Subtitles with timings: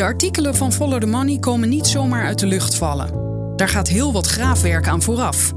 [0.00, 3.10] De artikelen van Follow the Money komen niet zomaar uit de lucht vallen.
[3.56, 5.52] Daar gaat heel wat graafwerk aan vooraf.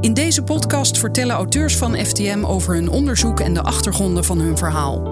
[0.00, 4.56] In deze podcast vertellen auteurs van FTM over hun onderzoek en de achtergronden van hun
[4.56, 5.02] verhaal.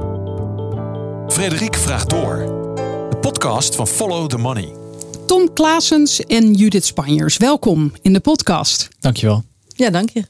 [1.29, 2.37] Frederik vraagt door.
[3.11, 4.74] De podcast van Follow the Money.
[5.27, 8.88] Tom Klaasens en Judith Spanjers, welkom in de podcast.
[9.01, 9.45] Dankjewel.
[9.69, 10.24] Ja, dank je.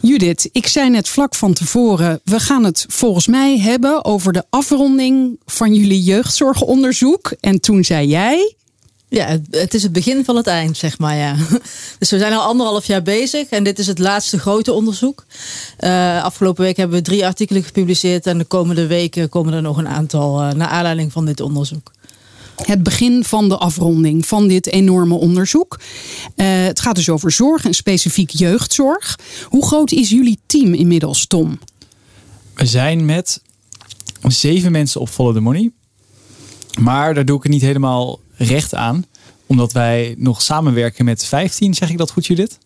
[0.00, 4.44] Judith, ik zei net vlak van tevoren, we gaan het volgens mij hebben over de
[4.50, 7.32] afronding van jullie jeugdzorgonderzoek.
[7.40, 8.54] En toen zei jij.
[9.08, 11.16] Ja, het is het begin van het eind, zeg maar.
[11.16, 11.36] Ja.
[11.98, 15.24] Dus we zijn al anderhalf jaar bezig en dit is het laatste grote onderzoek.
[15.80, 19.76] Uh, afgelopen week hebben we drie artikelen gepubliceerd en de komende weken komen er nog
[19.76, 21.92] een aantal uh, naar aanleiding van dit onderzoek
[22.66, 25.80] het begin van de afronding van dit enorme onderzoek.
[26.36, 29.18] Uh, het gaat dus over zorg en specifiek jeugdzorg.
[29.44, 31.58] Hoe groot is jullie team inmiddels, Tom?
[32.54, 33.42] We zijn met
[34.22, 35.70] zeven mensen op Follow the Money.
[36.80, 39.04] Maar daar doe ik het niet helemaal recht aan.
[39.46, 42.58] Omdat wij nog samenwerken met 15, zeg ik dat goed Judith?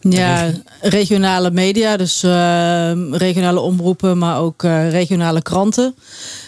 [0.00, 5.94] Ja, regionale media, dus uh, regionale omroepen, maar ook uh, regionale kranten.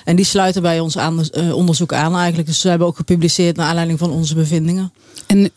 [0.04, 2.48] En die sluiten bij ons aan, uh, onderzoek aan eigenlijk.
[2.48, 4.92] Dus ze hebben ook gepubliceerd naar aanleiding van onze bevindingen.
[5.26, 5.50] En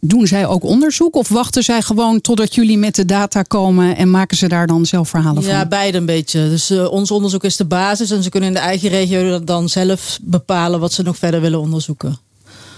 [0.00, 4.10] doen zij ook onderzoek of wachten zij gewoon totdat jullie met de data komen en
[4.10, 5.52] maken ze daar dan zelf verhalen van?
[5.52, 6.48] Ja, beide een beetje.
[6.48, 10.18] Dus ons onderzoek is de basis en ze kunnen in de eigen regio dan zelf
[10.22, 12.18] bepalen wat ze nog verder willen onderzoeken.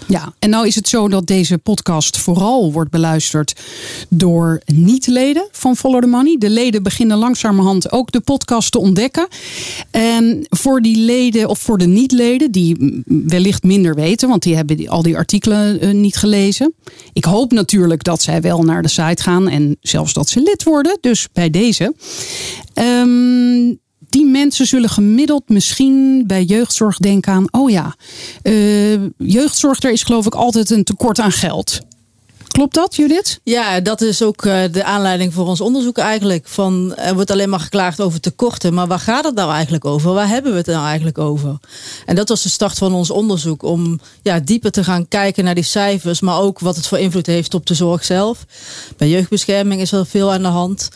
[0.09, 3.61] Ja, en nou is het zo dat deze podcast vooral wordt beluisterd
[4.09, 6.37] door niet-leden van Follow the Money.
[6.39, 9.29] De leden beginnen langzamerhand ook de podcast te ontdekken.
[9.91, 14.89] En voor die leden of voor de niet-leden, die wellicht minder weten, want die hebben
[14.89, 16.75] al die artikelen uh, niet gelezen.
[17.13, 20.63] Ik hoop natuurlijk dat zij wel naar de site gaan en zelfs dat ze lid
[20.63, 20.99] worden.
[21.01, 21.95] Dus bij deze.
[22.75, 23.83] Um,
[24.15, 27.97] die mensen zullen gemiddeld misschien bij jeugdzorg denken aan: oh ja,
[28.43, 31.81] uh, jeugdzorg, er is geloof ik altijd een tekort aan geld.
[32.55, 33.41] Klopt dat, Judith?
[33.45, 36.49] Ja, dat is ook eh, de aanleiding voor ons onderzoek eigenlijk.
[36.49, 38.75] Van, er wordt alleen maar geklaagd over tekorten.
[38.75, 40.13] Maar waar gaat het nou eigenlijk over?
[40.13, 41.57] Waar hebben we het nou eigenlijk over?
[42.07, 43.63] En dat was de start van ons onderzoek.
[43.63, 46.21] Om ja, dieper te gaan kijken naar die cijfers.
[46.21, 48.47] Maar ook wat het voor invloed heeft op de zorg zelf.
[48.97, 50.89] Bij jeugdbescherming is er veel aan de hand.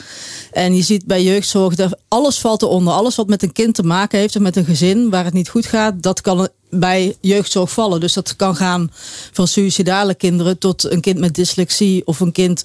[0.53, 2.93] En je ziet bij jeugdzorg, dat alles valt eronder.
[2.93, 5.49] Alles wat met een kind te maken heeft en met een gezin waar het niet
[5.49, 6.03] goed gaat.
[6.03, 8.01] Dat kan bij jeugdzorg vallen.
[8.01, 8.91] Dus dat kan gaan
[9.33, 12.65] van suïcidale kinderen tot een kind met dyslexie of een kind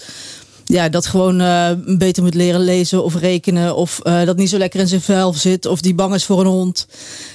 [0.66, 3.75] ja, dat gewoon uh, beter moet leren lezen of rekenen.
[3.75, 5.66] Of uh, dat niet zo lekker in zijn vel zit.
[5.66, 6.88] Of die bang is voor een hond.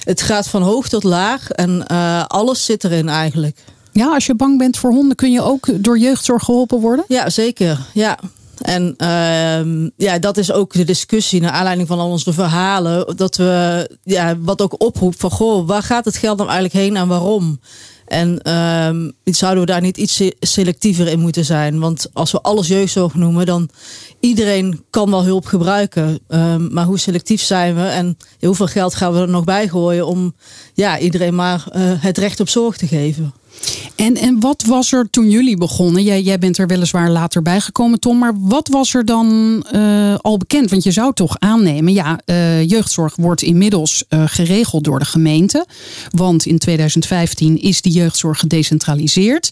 [0.03, 1.49] Het gaat van hoog tot laag.
[1.49, 3.57] En uh, alles zit erin eigenlijk.
[3.91, 7.05] Ja, als je bang bent voor honden, kun je ook door jeugdzorg geholpen worden?
[7.07, 7.79] Ja, zeker.
[7.93, 8.19] Ja.
[8.61, 13.17] En uh, ja, dat is ook de discussie naar aanleiding van al onze verhalen.
[13.17, 16.95] Dat we, ja, wat ook oproept van, goh, waar gaat het geld nou eigenlijk heen
[16.95, 17.59] en waarom?
[18.09, 21.79] En uh, zouden we daar niet iets selectiever in moeten zijn?
[21.79, 23.69] Want als we alles jeugdzorg noemen, dan
[24.19, 26.19] iedereen kan wel hulp gebruiken.
[26.29, 30.07] Uh, maar hoe selectief zijn we en hoeveel geld gaan we er nog bij gooien
[30.07, 30.35] om
[30.73, 33.33] ja, iedereen maar uh, het recht op zorg te geven?
[33.99, 36.03] En, en wat was er toen jullie begonnen?
[36.03, 38.17] Jij, jij bent er weliswaar later bij gekomen, Tom.
[38.17, 39.27] Maar wat was er dan
[39.71, 40.69] uh, al bekend?
[40.69, 45.65] Want je zou toch aannemen, ja, uh, jeugdzorg wordt inmiddels uh, geregeld door de gemeente.
[46.09, 49.51] Want in 2015 is die jeugdzorg gedecentraliseerd.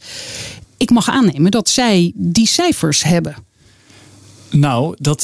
[0.77, 3.35] Ik mag aannemen dat zij die cijfers hebben.
[4.49, 5.23] Nou, dat,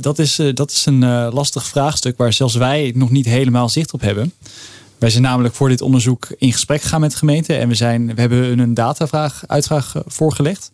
[0.00, 4.00] dat, is, dat is een lastig vraagstuk waar zelfs wij nog niet helemaal zicht op
[4.00, 4.32] hebben.
[5.02, 7.54] Wij zijn namelijk voor dit onderzoek in gesprek gegaan met de gemeente.
[7.54, 10.70] En we, zijn, we hebben een datavraag, uitvraag eh, voorgelegd.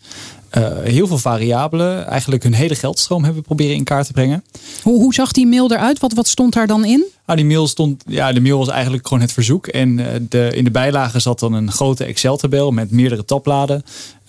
[0.57, 2.07] Uh, heel veel variabelen.
[2.07, 4.45] Eigenlijk hun hele geldstroom hebben we proberen in kaart te brengen.
[4.83, 5.99] Hoe, hoe zag die mail eruit?
[5.99, 7.05] Wat, wat stond daar dan in?
[7.27, 9.67] Nou, die mail stond, ja, de mail was eigenlijk gewoon het verzoek.
[9.67, 13.83] En uh, de, in de bijlage zat dan een grote Excel-tabel met meerdere tabbladen.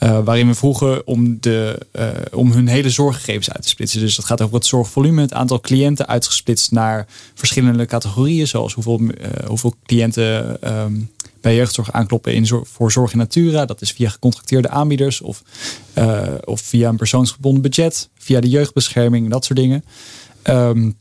[0.03, 3.99] Uh, waarin we vroegen om, de, uh, om hun hele zorggegevens uit te splitsen.
[3.99, 8.47] Dus dat gaat over het zorgvolume, het aantal cliënten uitgesplitst naar verschillende categorieën.
[8.47, 9.01] Zoals hoeveel,
[9.47, 11.09] hoeveel cliënten um,
[11.41, 13.65] bij jeugdzorg aankloppen in zor voor Zorg in Natura.
[13.65, 15.41] Dat is via gecontracteerde aanbieders of,
[15.97, 18.09] uh, of via een persoonsgebonden budget.
[18.17, 19.83] Via de jeugdbescherming, dat soort dingen.
[20.43, 20.97] Um,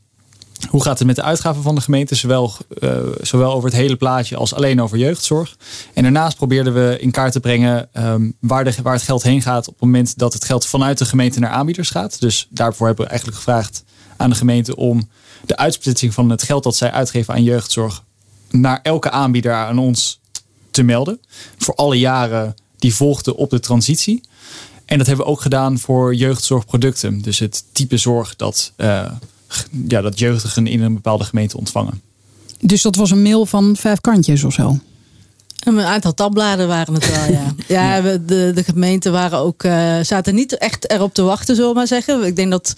[0.69, 3.95] hoe gaat het met de uitgaven van de gemeente, zowel, uh, zowel over het hele
[3.95, 5.57] plaatje als alleen over jeugdzorg.
[5.93, 9.41] En daarnaast probeerden we in kaart te brengen um, waar, de, waar het geld heen
[9.41, 12.19] gaat op het moment dat het geld vanuit de gemeente naar aanbieders gaat.
[12.19, 13.83] Dus daarvoor hebben we eigenlijk gevraagd
[14.17, 15.09] aan de gemeente om
[15.45, 18.03] de uitsplitsing van het geld dat zij uitgeven aan jeugdzorg
[18.49, 20.19] naar elke aanbieder aan ons
[20.79, 21.19] te melden.
[21.57, 24.21] Voor alle jaren die volgden op de transitie.
[24.85, 27.21] En dat hebben we ook gedaan voor jeugdzorgproducten.
[27.21, 29.11] Dus het type zorg dat, uh,
[29.87, 32.01] ja, dat jeugdigen in een bepaalde gemeente ontvangen.
[32.59, 34.79] Dus dat was een mail van vijf kantjes of zo?
[35.59, 37.53] Een aantal tabbladen waren het wel, ja.
[38.01, 41.75] Ja, de, de gemeenten waren ook, eh, zaten niet echt erop te wachten, zullen we
[41.77, 42.23] maar zeggen.
[42.23, 42.75] Ik denk dat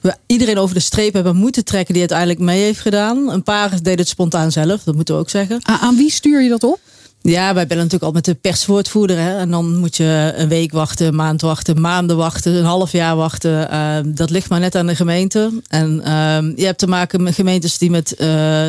[0.00, 3.30] we iedereen over de streep hebben moeten trekken die het uiteindelijk mee heeft gedaan.
[3.30, 5.60] Een paar deden het spontaan zelf, dat moeten we ook zeggen.
[5.70, 6.80] A- aan wie stuur je dat op?
[7.26, 9.18] Ja, wij bellen natuurlijk al met de perswoordvoerder.
[9.18, 9.38] Hè?
[9.38, 13.16] En dan moet je een week wachten, een maand wachten, maanden wachten, een half jaar
[13.16, 13.70] wachten.
[13.70, 15.50] Eh, dat ligt maar net aan de gemeente.
[15.68, 18.26] En ehm, je hebt te maken met gemeentes die met eh,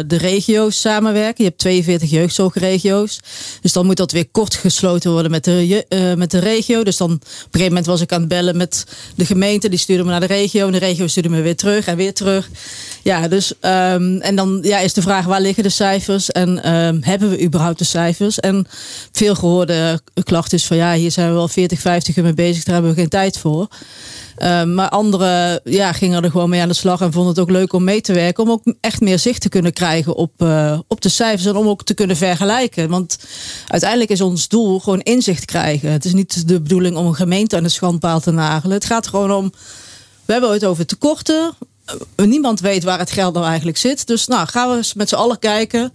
[0.07, 1.44] de regio's samenwerken.
[1.44, 3.19] Je hebt 42 jeugdzorgregio's.
[3.62, 6.83] Dus dan moet dat weer kort gesloten worden met de, eh, met de regio.
[6.83, 9.69] Dus dan op een gegeven moment was ik aan het bellen met de gemeente.
[9.69, 10.65] Die stuurde me naar de regio.
[10.65, 12.50] En de regio stuurde me weer terug en weer terug.
[13.04, 16.98] Ja, dus ehm, en dan ja, is de vraag waar liggen de cijfers en ehm,
[17.01, 18.39] hebben we überhaupt de cijfers?
[18.48, 18.68] En
[19.12, 22.64] veel gehoorde klacht is van ja, hier zijn we wel 40, 50 uur mee bezig,
[22.64, 23.68] daar hebben we geen tijd voor.
[24.38, 27.50] Ehm, maar anderen ja, gingen er gewoon mee aan de slag en vonden het ook
[27.50, 28.44] leuk om mee te werken.
[28.44, 31.68] Om ook echt meer zicht te kunnen krijgen op, eh, op de cijfers en om
[31.68, 32.90] ook te kunnen vergelijken.
[32.90, 33.18] Want
[33.68, 35.92] uiteindelijk is ons doel gewoon inzicht krijgen.
[35.92, 38.76] Het is niet de bedoeling om een gemeente aan de schandpaal te nagelen.
[38.76, 39.52] Het gaat gewoon om,
[40.26, 41.54] we hebben het over tekorten.
[42.16, 44.08] Eh, Niemand weet waar het geld nou eigenlijk zit.
[44.08, 45.94] Dus nou, gaan we eens met z'n allen kijken.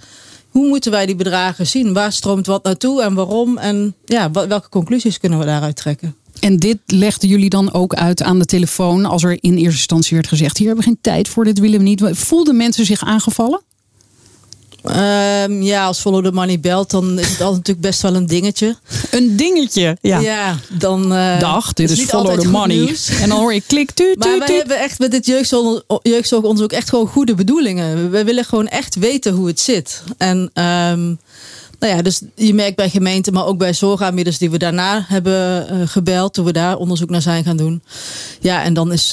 [0.52, 1.92] Hoe moeten wij die bedragen zien?
[1.92, 3.58] Waar stroomt wat naartoe en waarom?
[3.58, 6.16] En ja, welke conclusies kunnen we daaruit trekken?
[6.40, 10.16] En dit legden jullie dan ook uit aan de telefoon als er in eerste instantie
[10.16, 12.02] werd gezegd: hier hebben we geen tijd voor, dit willen we niet.
[12.10, 13.60] Voelden mensen zich aangevallen?
[14.82, 18.26] Ehm, ja, als Follow the Money belt, dan is het altijd natuurlijk best wel een
[18.26, 18.76] dingetje.
[19.10, 19.96] Een dingetje.
[20.00, 20.56] Ja.
[20.78, 21.14] dan.
[21.14, 22.76] eh, Dag, dit is, Follow the Money.
[22.76, 23.08] nieuws.
[23.08, 24.56] En dan hoor je klik, tuut, Maar wij tuut.
[24.56, 28.10] hebben echt met dit jeugdzorg- jeugdzorgonderzoek echt gewoon goede bedoelingen.
[28.10, 30.02] We willen gewoon echt weten hoe het zit.
[30.18, 31.04] En ehm,
[31.78, 35.68] nou ja, dus je merkt bij gemeenten, maar ook bij zorgaanbieders die we daarna hebben
[35.68, 37.82] eh, gebeld, toen we daar onderzoek naar zijn gaan doen.
[38.40, 39.12] Ja, en dan is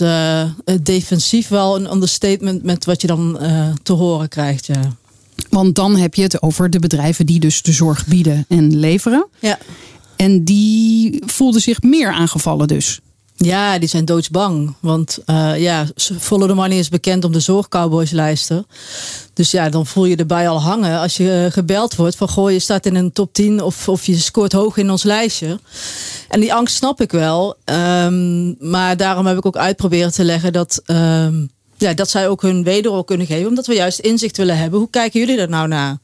[0.66, 3.40] het defensief wel een understatement met wat je dan
[3.84, 4.66] te horen krijgt.
[4.66, 4.80] Ja.
[5.50, 9.28] Want dan heb je het over de bedrijven die dus de zorg bieden en leveren.
[9.40, 9.58] Ja.
[10.16, 13.00] En die voelden zich meer aangevallen dus.
[13.42, 14.76] Ja, die zijn doodsbang.
[14.80, 15.86] Want eh, ja,
[16.20, 18.68] Follow the Money is bekend om de zorgcowboyslijsten.
[19.34, 22.52] Dus ja, dan voel je erbij al hangen als je eh, gebeld wordt van goh,
[22.52, 25.60] je staat in een top 10 of, of je scoort hoog in ons lijstje.
[26.30, 27.56] En die angst snap ik wel.
[27.66, 31.46] Ehm, maar daarom heb ik ook uitproberen te leggen dat, ehm,
[31.80, 33.48] ja, dat zij ook hun wederhoor kunnen geven.
[33.48, 34.80] Omdat we juist inzicht willen hebben.
[34.80, 35.98] Hoe kijken jullie er nou naar?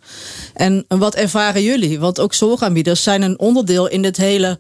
[0.54, 2.00] En wat ervaren jullie?
[2.00, 4.58] Want ook zorgaanbieders zijn een onderdeel in dit hele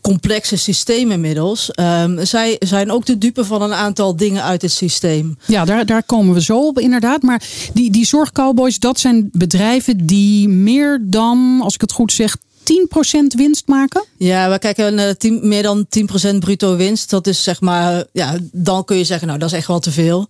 [0.00, 1.70] complexe systeem inmiddels.
[1.70, 5.38] Ehm, zij zijn ook de dupe van een aantal dingen uit het systeem.
[5.46, 7.22] Ja, daar, daar komen we zo op inderdaad.
[7.22, 7.42] Maar
[7.72, 12.36] die, die zorgcowboys, dat zijn bedrijven die meer dan, als ik het goed zeg,
[12.70, 14.04] 10% winst maken.
[14.16, 15.86] Ja, we kijken naar 10, meer dan
[16.34, 17.10] 10% bruto winst.
[17.10, 19.90] Dat is zeg maar, ja, dan kun je zeggen, nou, dat is echt wel te
[19.90, 20.28] veel.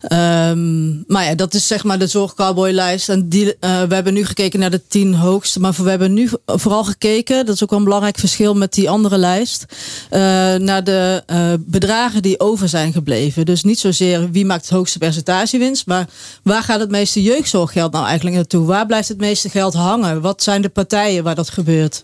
[0.00, 3.08] Ehm, maar ja, dat is zeg maar de zorgcowboylijst.
[3.08, 5.60] En die, eh, we hebben nu gekeken naar de 10 hoogste.
[5.60, 8.90] Maar we hebben nu vooral gekeken, dat is ook wel een belangrijk verschil met die
[8.90, 9.64] andere lijst.
[10.10, 10.20] eh,
[10.54, 13.44] naar de eh, bedragen die over zijn gebleven.
[13.44, 15.86] Dus niet zozeer wie maakt het hoogste percentage winst.
[15.86, 16.06] Maar
[16.42, 18.66] waar gaat het meeste jeugdzorggeld nou eigenlijk naartoe?
[18.66, 20.20] Waar blijft het meeste geld hangen?
[20.20, 22.00] Wat zijn de partijen waar dat gebeurt?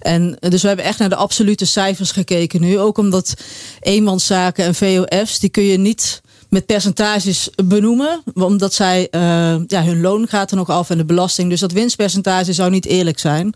[0.00, 2.78] En dus we hebben echt naar de absolute cijfers gekeken nu.
[2.78, 3.34] Ook omdat
[3.80, 6.20] eenmanszaken en VOF's, die kun je niet
[6.52, 8.22] met percentages benoemen.
[8.34, 9.20] Omdat zij, eh,
[9.66, 11.50] ja, hun loon gaat er nog af en de belasting.
[11.50, 13.54] Dus dat winstpercentage zou niet eerlijk zijn.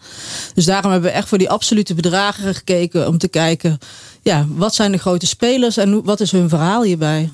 [0.54, 3.08] Dus daarom hebben we echt voor die absolute bedragen gekeken.
[3.08, 3.78] Om te kijken,
[4.22, 7.30] ja, wat zijn de grote spelers en wat is hun verhaal hierbij?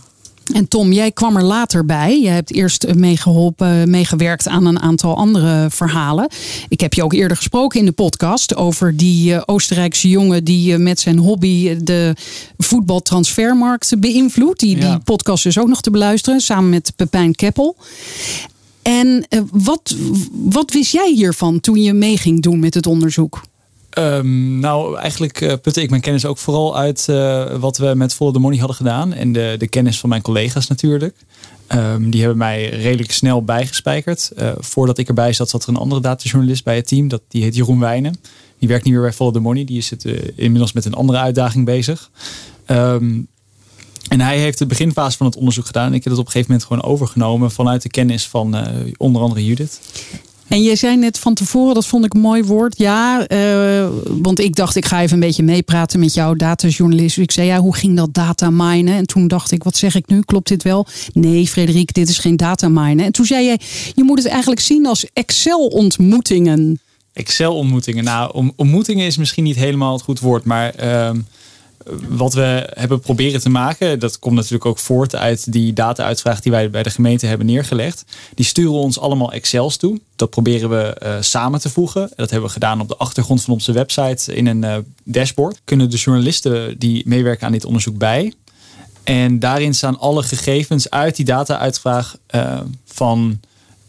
[0.53, 2.21] En Tom, jij kwam er later bij.
[2.21, 6.29] Je hebt eerst meegeholpen, meegewerkt aan een aantal andere verhalen.
[6.69, 10.73] Ik heb je ook eerder gesproken in de podcast over die eh, Oostenrijkse jongen die
[10.73, 12.15] eh, met zijn hobby de
[12.59, 14.61] voetbaltransfermarkt beïnvloedt.
[14.61, 17.77] Die, podcast is ook nog te beluisteren, samen met Pepijn Keppel.
[18.83, 19.97] En eh, wat,
[20.33, 23.43] wat wist jij hiervan toen je mee ging doen met het onderzoek?
[23.93, 28.15] Ehm, nou, eigenlijk eh, putte ik mijn kennis ook vooral uit eh, wat we met
[28.15, 29.13] Follow the Money hadden gedaan.
[29.13, 31.17] En de, de kennis van mijn collega's natuurlijk.
[31.67, 34.31] Ehm, die hebben mij redelijk snel bijgespijkerd.
[34.37, 37.09] Eh, voordat ik erbij zat, zat er een andere datajournalist bij het team.
[37.09, 38.15] Dat, die heet Jeroen Wijnen.
[38.59, 39.65] Die werkt niet meer bij Follow the Money.
[39.65, 40.05] Die is het,
[40.37, 42.11] inmiddels met een andere uitdaging bezig.
[42.65, 43.21] Ehm,
[44.09, 45.95] en hij heeft de beginfase van het onderzoek gedaan.
[45.95, 48.57] Ik heb het op een gegeven moment gewoon overgenomen vanuit de kennis van
[48.97, 49.81] onder andere Judith.
[50.53, 52.79] En je zei net van tevoren, dat vond ik een mooi woord.
[52.79, 53.89] Ja, eh,
[54.23, 57.19] want ik dacht, ik ga even een beetje meepraten met jou, datajournalist.
[57.19, 58.95] Ik zei, ja, hoe ging dat data minen?
[58.95, 60.21] En toen dacht ik, wat zeg ik nu?
[60.21, 60.87] Klopt dit wel?
[61.13, 63.05] Nee, Frederik, dit is geen data minen.
[63.05, 63.61] En toen zei jij,
[63.95, 66.81] je moet het eigenlijk zien als Excel-ontmoetingen.
[67.13, 68.05] Excel-ontmoetingen.
[68.05, 71.19] Nou, ontmoetingen is misschien niet helemaal het goed woord, maar ehm,
[72.09, 76.53] wat we hebben proberen te maken, dat komt natuurlijk ook voort uit die data-uitvraag die
[76.53, 78.05] wij bij de gemeente hebben neergelegd.
[78.35, 80.01] Die sturen ons allemaal Excels toe.
[80.17, 82.11] Dat proberen we uh, samen te voegen.
[82.17, 85.61] Dat hebben we gedaan op de achtergrond van onze website in een uh, dashboard.
[85.65, 88.33] Kunnen de journalisten die meewerken aan dit onderzoek bij.
[89.05, 93.41] En daarin staan alle gegevens uit die data-uitvraag uh, van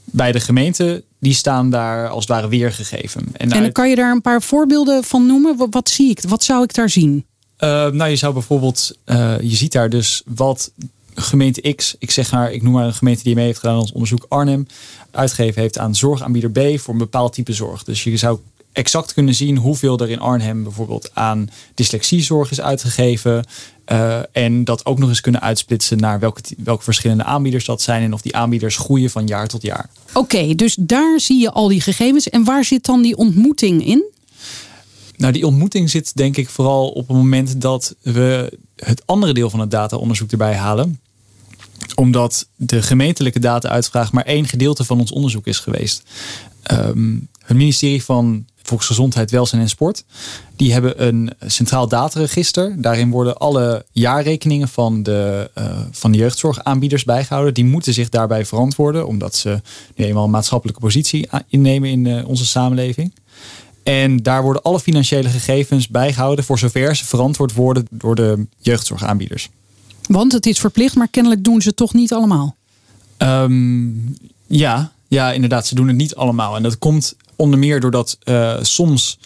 [0.05, 3.27] bij de gemeente die staan daar als het ware weergegeven.
[3.33, 5.57] En, en kan je daar een paar voorbeelden van noemen?
[5.57, 6.21] Wat, wat zie ik?
[6.27, 7.25] Wat zou ik daar zien?
[7.60, 10.72] Uh, nou, je zou bijvoorbeeld, uh, je ziet daar dus wat
[11.15, 13.81] gemeente X, ik zeg maar, ik noem maar een gemeente die mee heeft gedaan aan
[13.81, 14.67] ons onderzoek Arnhem,
[15.12, 17.83] uitgegeven heeft aan zorgaanbieder B voor een bepaald type zorg.
[17.83, 18.39] Dus je zou
[18.72, 23.45] exact kunnen zien hoeveel er in Arnhem bijvoorbeeld aan dyslexiezorg is uitgegeven.
[23.91, 28.03] Uh, en dat ook nog eens kunnen uitsplitsen naar welke, welke verschillende aanbieders dat zijn
[28.03, 29.89] en of die aanbieders groeien van jaar tot jaar.
[30.13, 32.29] Oké, dus daar zie je al die gegevens.
[32.29, 34.03] En waar zit dan die ontmoeting in?
[35.24, 39.50] Nou, die ontmoeting zit denk ik vooral op het moment dat we het andere deel
[39.50, 41.00] van het dataonderzoek erbij halen
[41.96, 46.03] omdat de gemeentelijke data-uitvraag maar één gedeelte van ons onderzoek is geweest.
[46.72, 50.03] Um, het ministerie van Volksgezondheid, Welzijn en Sport.
[50.56, 52.82] Die hebben een centraal dataregister.
[52.82, 57.53] Daarin worden alle jaarrekeningen van de, uh, van de jeugdzorgaanbieders bijgehouden.
[57.53, 59.62] Die moeten zich daarbij verantwoorden, omdat ze
[59.96, 63.13] nu eenmaal een maatschappelijke positie innemen in uh, onze samenleving.
[63.84, 69.50] En daar worden alle financiële gegevens bijgehouden voor zover ze verantwoord worden door de jeugdzorgaanbieders.
[70.08, 72.56] Want het is verplicht, maar kennelijk doen ze het toch niet allemaal.
[73.18, 76.56] Um, ja, ja, inderdaad, ze doen het niet allemaal.
[76.56, 79.20] En dat komt onder meer doordat uh, soms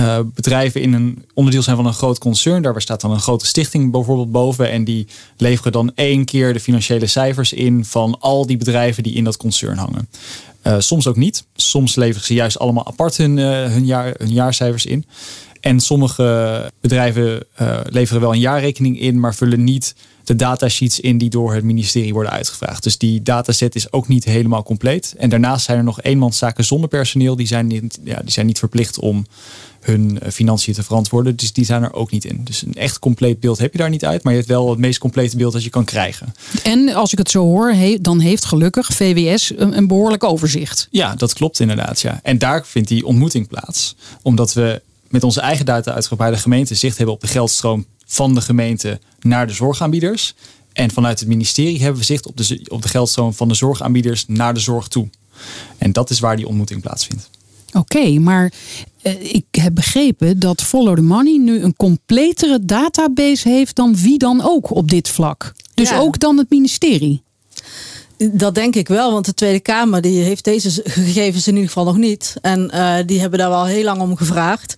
[0.00, 2.62] uh, bedrijven in een onderdeel zijn van een groot concern.
[2.62, 4.70] Daar staat dan een grote stichting bijvoorbeeld boven.
[4.70, 5.06] En die
[5.36, 9.36] leveren dan één keer de financiële cijfers in van al die bedrijven die in dat
[9.36, 10.08] concern hangen.
[10.66, 11.44] Uh, soms ook niet.
[11.54, 15.04] Soms leveren ze juist allemaal apart hun, hun, jaar, hun jaarcijfers in.
[15.60, 17.42] En sommige bedrijven
[17.84, 19.94] leveren wel een jaarrekening in, maar vullen niet
[20.24, 22.82] de datasheets in die door het ministerie worden uitgevraagd.
[22.82, 25.14] Dus die dataset is ook niet helemaal compleet.
[25.18, 27.36] En daarnaast zijn er nog eenmanszaken zonder personeel.
[27.36, 29.26] Die zijn niet, ja, die zijn niet verplicht om
[29.84, 31.36] hun eh, financiën te verantwoorden.
[31.36, 32.40] Dus die zijn er ook niet in.
[32.44, 34.22] Dus een echt compleet beeld heb je daar niet uit.
[34.22, 36.34] Maar je hebt wel het meest complete beeld dat je kan krijgen.
[36.62, 40.88] En als ik het zo hoor, dan heeft gelukkig VWS een behoorlijk overzicht.
[40.90, 42.00] Ja, dat klopt inderdaad.
[42.00, 42.20] Ja.
[42.22, 43.94] En daar vindt die ontmoeting plaats.
[44.22, 48.34] Omdat we met onze eigen data bij de gemeente zicht hebben op de geldstroom van
[48.34, 50.34] de gemeente naar de zorgaanbieders.
[50.72, 54.24] En vanuit het ministerie hebben we zicht op de, op de geldstroom van de zorgaanbieders
[54.26, 55.08] naar de zorg toe.
[55.78, 57.30] En dat is waar die ontmoeting plaatsvindt.
[57.74, 58.52] Oké, maar
[59.02, 64.18] eh, ik heb begrepen dat Follow the Money nu een completere database heeft dan wie
[64.18, 65.52] dan ook op dit vlak.
[65.74, 67.22] Dus ook dan het ministerie.
[68.32, 71.84] Dat denk ik wel, want de Tweede Kamer die heeft deze gegevens in ieder geval
[71.84, 72.34] nog niet.
[72.40, 74.74] En uh, die hebben daar wel heel lang om gevraagd.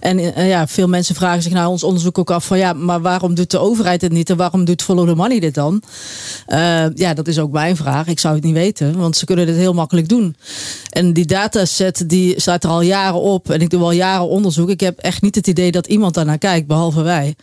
[0.00, 3.00] En uh, ja, veel mensen vragen zich naar ons onderzoek ook af van ja, maar
[3.00, 5.82] waarom doet de overheid het niet en waarom doet Follow the Money dit dan?
[6.48, 8.06] Uh, ja, dat is ook mijn vraag.
[8.06, 10.36] Ik zou het niet weten, want ze kunnen dit heel makkelijk doen.
[10.90, 14.70] En die dataset die staat er al jaren op en ik doe al jaren onderzoek.
[14.70, 17.34] Ik heb echt niet het idee dat iemand daarnaar kijkt, behalve wij.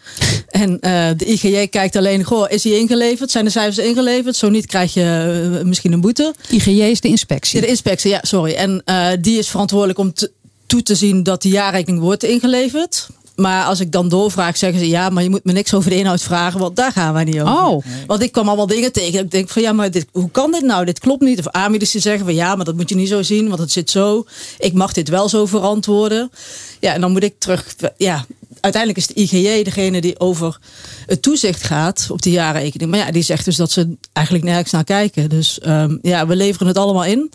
[0.49, 0.77] en
[1.17, 3.31] de IGJ kijkt alleen, goh, is hij ingeleverd?
[3.31, 4.35] Zijn de cijfers ingeleverd?
[4.35, 6.33] Zo niet krijg je uh, misschien een boete.
[6.49, 7.61] IGJ is de inspectie.
[7.61, 8.53] de inspectie, ja, sorry.
[8.53, 10.31] En uh, die is verantwoordelijk om te,
[10.65, 13.07] toe te zien dat de jaarrekening wordt ingeleverd.
[13.35, 15.97] Maar als ik dan doorvraag, zeggen ze ja, maar je moet me niks over de
[15.97, 17.53] inhoud vragen, want daar gaan wij niet over.
[17.53, 17.83] Oh.
[18.07, 19.19] Want ik kwam allemaal dingen tegen.
[19.19, 20.85] Ik denk van ja, maar dit, hoe kan dit nou?
[20.85, 21.39] Dit klopt niet.
[21.39, 23.71] Of aanbieders die zeggen van ja, maar dat moet je niet zo zien, want het
[23.71, 24.25] zit zo.
[24.59, 26.31] Ik mag dit wel zo verantwoorden.
[26.79, 27.75] Ja, en dan moet ik terug.
[27.97, 28.25] Ja,
[28.63, 30.59] uiteindelijk is de IGJ degene die over
[31.05, 32.91] het toezicht gaat op die jaarrekening.
[32.91, 35.29] Maar ja, die zegt dus dat ze eigenlijk nergens naar kijken.
[35.29, 37.31] Dus um, ja, we leveren het allemaal in.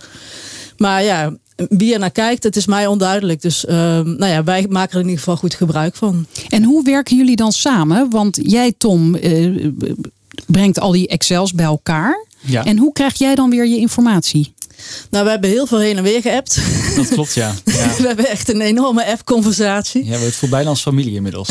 [0.76, 1.36] Maar ja,
[1.68, 3.42] wie er naar kijkt, het is mij onduidelijk.
[3.42, 6.26] Dus uh, nou ja, wij maken er in ieder geval goed gebruik van.
[6.48, 8.10] En hoe werken jullie dan samen?
[8.10, 9.66] Want jij, Tom, uh,
[10.46, 12.26] brengt al die Excels bij elkaar.
[12.40, 12.64] Ja.
[12.64, 14.52] En hoe krijg jij dan weer je informatie?
[15.10, 16.58] Nou, we hebben heel veel heen en weer geappt.
[16.96, 17.46] Dat klopt, ja.
[17.64, 17.94] ja.
[17.96, 20.04] we hebben echt een enorme app-conversatie.
[20.04, 21.48] Ja, we het voor bijna als familie inmiddels.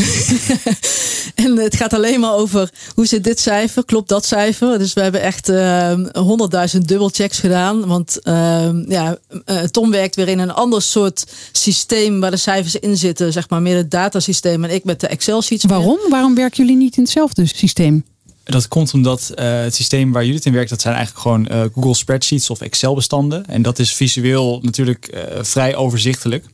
[1.35, 4.79] en het gaat alleen maar over hoe zit dit cijfer, klopt dat cijfer.
[4.79, 5.47] Dus we hebben echt
[6.13, 7.87] honderdduizend uh, dubbelchecks gedaan.
[7.87, 12.75] Want uh, ja, uh, Tom werkt weer in een ander soort systeem waar de cijfers
[12.75, 13.33] in zitten.
[13.33, 15.65] Zeg maar meer het datasysteem en ik met de Excel-sheets.
[15.65, 15.99] Waarom?
[16.09, 18.03] Waarom werken jullie niet in hetzelfde systeem?
[18.47, 21.69] Dat komt omdat uh, het systeem waar Judith in werkt, dat zijn eigenlijk gewoon uh,
[21.73, 23.45] Google spreadsheets of Excel bestanden.
[23.45, 26.45] En dat is visueel natuurlijk uh, vrij overzichtelijk.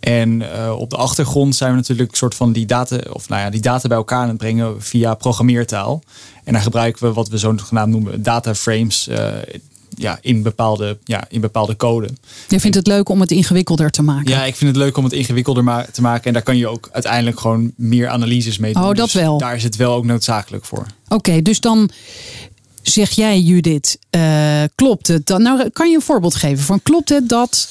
[0.00, 3.60] En op de achtergrond zijn we natuurlijk soort van die data, of nou ja, die
[3.60, 6.02] data bij elkaar aan het brengen via programmeertaal.
[6.44, 9.08] En daar gebruiken we wat we zogenaamd noemen data frames
[9.96, 12.08] ja, in, bepaalde, ja, in bepaalde code.
[12.48, 14.30] Je vindt het leuk om het ingewikkelder te maken?
[14.30, 16.24] Ja, ik vind het leuk om het ingewikkelder ma te maken.
[16.24, 18.82] En daar kan je ook uiteindelijk gewoon meer analyses mee doen.
[18.82, 19.38] Oh, dat Dus wel.
[19.38, 20.86] Daar is het wel ook noodzakelijk voor.
[21.08, 21.90] Oké, dus dan
[22.82, 25.26] zeg jij Judith, eh, klopt het?
[25.26, 27.68] Dan, nou, kan je een voorbeeld geven van klopt het dat...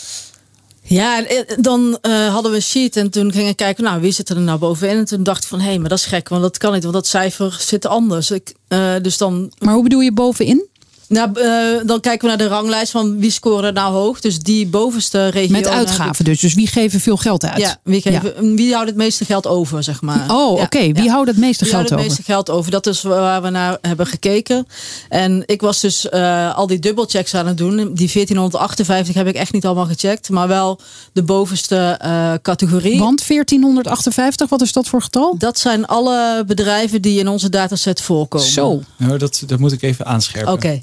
[0.85, 4.01] Ja, en, eh, dan eh, hadden we een sheet en toen gingen we kijken, nou,
[4.01, 4.97] wie zit er nou bovenin?
[4.97, 6.95] En toen dacht ik van, hé, maar dat is gek, want dat kan niet, want
[6.95, 8.31] dat cijfer zit anders.
[8.31, 10.67] Ik, eh, dus dan, Maar hoe bedoel je bovenin?
[11.07, 14.19] Nou, eh, dan kijken we naar de ranglijst van wie scoren er nou hoog.
[14.19, 15.51] Dus die bovenste regio.
[15.51, 16.39] Met uitgaven dus.
[16.39, 17.59] Dus wie geven veel geld uit?
[17.59, 20.25] Ja, wie, geven, wie houdt het meeste geld over, zeg maar.
[20.27, 20.79] Oh, Ja, oké.
[20.79, 21.11] Wie ja.
[21.11, 22.05] houdt het meeste geld houden over?
[22.05, 22.71] het meeste geld over.
[22.71, 24.67] Dat is waar we naar hebben gekeken.
[25.09, 27.75] En ik was dus eh, al die dubbelchecks aan het doen.
[27.75, 30.29] Die 1458 heb ik echt niet allemaal gecheckt.
[30.29, 30.79] Maar wel
[31.13, 32.99] de bovenste eh, categorie.
[32.99, 35.35] Want 1458, wat is dat voor getal?
[35.37, 38.47] Dat zijn alle bedrijven die in onze dataset voorkomen.
[38.47, 38.81] Zo.
[38.97, 40.53] Nou, dat, dat moet ik even aanscherpen.
[40.53, 40.79] Oké,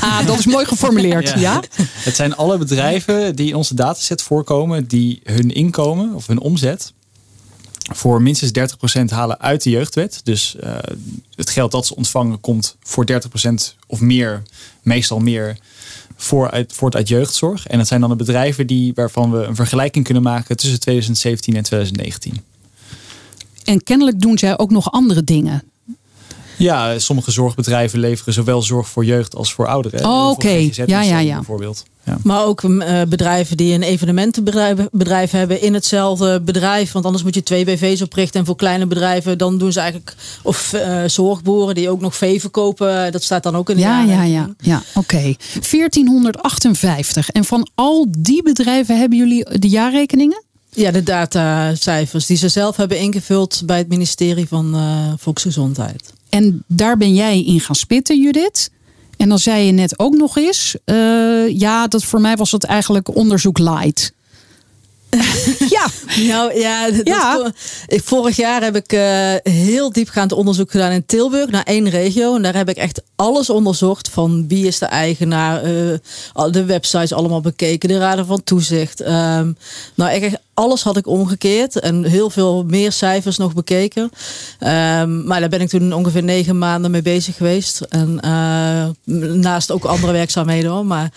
[0.00, 0.22] ja.
[0.26, 1.32] Dat is mooi geformuleerd.
[1.36, 1.62] Ja.
[1.94, 6.92] Het zijn alle bedrijven die in onze dataset voorkomen, die hun inkomen of hun omzet
[7.94, 8.50] voor minstens
[9.00, 10.20] 30% halen uit de jeugdwet.
[10.24, 10.76] Dus eh,
[11.34, 13.16] het geld dat ze ontvangen komt voor 30%
[13.86, 14.42] of meer,
[14.82, 15.58] meestal meer,
[16.16, 17.66] voor uit, voort uit jeugdzorg.
[17.66, 21.56] En dat zijn dan de bedrijven die, waarvan we een vergelijking kunnen maken tussen 2017
[21.56, 22.40] en 2019.
[23.64, 25.62] En kennelijk doen zij ook nog andere dingen.
[26.56, 30.04] Ja, sommige zorgbedrijven leveren zowel zorg voor jeugd als voor ouderen.
[30.04, 30.68] Oh, oké.
[30.86, 31.34] Ja, ja, ja.
[31.34, 31.84] Bijvoorbeeld.
[32.04, 32.18] Ja.
[32.22, 36.92] Maar ook eh, bedrijven die een evenementenbedrijf bedrijf hebben in hetzelfde bedrijf.
[36.92, 38.40] Want anders moet je twee BV's oprichten.
[38.40, 40.14] En voor kleine bedrijven dan doen ze eigenlijk...
[40.42, 43.12] Of eh, zorgboeren die ook nog vee verkopen.
[43.12, 44.48] Dat staat dan ook in de Ja, ja, ja.
[44.58, 45.34] ja Oké.
[45.70, 47.30] 1458.
[47.30, 50.42] En van al die bedrijven hebben jullie de jaarrekeningen?
[50.74, 56.12] Ja, de datacijfers die ze zelf hebben ingevuld bij het ministerie van eh, Volksgezondheid.
[56.28, 58.70] En daar ben jij in gaan spitten, Judith.
[59.16, 62.64] En dan zei je net ook nog eens, eh, ja, dat voor mij was het
[62.64, 64.12] eigenlijk onderzoek light.
[65.76, 65.86] ja,
[66.26, 67.52] Nou ja, dat Ja.
[67.86, 72.34] vorig jaar heb ik eh, heel diepgaand onderzoek gedaan in Tilburg naar één regio.
[72.36, 77.12] En daar heb ik echt alles onderzocht van wie is de eigenaar, eh, de websites
[77.12, 79.00] allemaal bekeken, de raden van toezicht.
[79.00, 79.52] Ehm,
[79.94, 84.10] nou, echt alles had ik omgekeerd en heel veel meer cijfers nog bekeken.
[84.58, 87.80] Ehm, maar daar ben ik toen ongeveer negen maanden mee bezig geweest.
[87.80, 88.88] En eh,
[89.34, 90.86] naast ook andere werkzaamheden hoor.
[90.86, 91.12] Maar,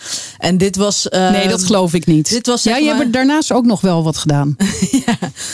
[0.46, 1.08] en dit was.
[1.10, 2.30] nee, ehm, dat geloof ik niet.
[2.30, 4.56] dit was, ja, je hebt daarnaast ook nog wel wat gedaan.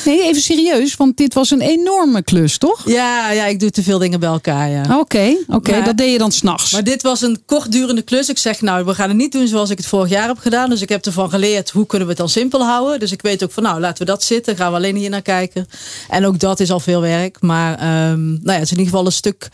[0.06, 2.82] Nee, even serieus, want dit was een enorme klus, toch?
[2.86, 4.70] Ja, ja, ik doe te veel dingen bij elkaar.
[4.70, 5.00] Ja.
[5.00, 6.72] Oké, oké, Maar- dat deed je dan s'nachts.
[6.72, 8.30] Maar dit was een kortdurende klus.
[8.30, 10.70] Ik zeg, nou, we gaan het niet doen zoals ik het vorig jaar heb gedaan.
[10.70, 13.00] Dus ik heb ervan geleerd, hoe kunnen we het dan simpel houden?
[13.00, 14.56] Dus ik weet ook van, nou, laten we dat zitten.
[14.56, 15.68] Gaan we alleen hier naar kijken.
[16.10, 17.38] En ook dat is al veel werk.
[17.42, 19.50] Maar ehm, nou ja, het is in ieder geval een stuk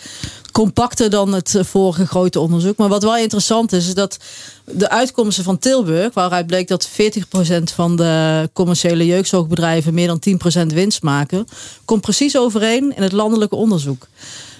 [0.58, 2.78] compacter dan het eh, vorige grote onderzoek.
[2.78, 4.18] Maar wat wel interessant is, is dat
[4.66, 6.94] de uitkomsten van Tilburg, waaruit bleek dat 40%
[7.74, 10.22] van de commerciële jeugdzorgbedrijven meer dan
[10.64, 11.48] 10% winst maken,
[11.86, 14.08] komt precies overeen in het landelijke onderzoek.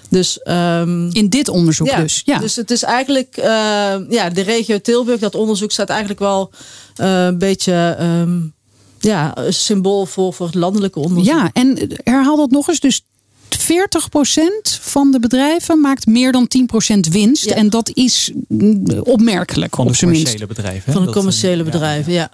[0.08, 2.22] Dus ehm, In dit onderzoek dus.
[2.24, 2.38] Ja.
[2.38, 6.50] dus het is eigenlijk, eh, ja, de regio Tilburg, dat onderzoek staat eigenlijk wel
[6.96, 8.38] eh, een beetje ehm,
[8.98, 11.34] ja, een symbool voor, voor het landelijke onderzoek.
[11.34, 12.80] ja, en herhaal dat nog eens.
[12.80, 13.02] Dus
[13.56, 16.48] 40% van de bedrijven maakt meer dan
[16.96, 17.44] 10% winst.
[17.44, 17.54] Ja.
[17.54, 20.92] En dat is mm, opmerkelijk, Van de commerciële bedrijven.
[20.92, 22.30] Van de eh, commerciële ja, bedrijven, ja.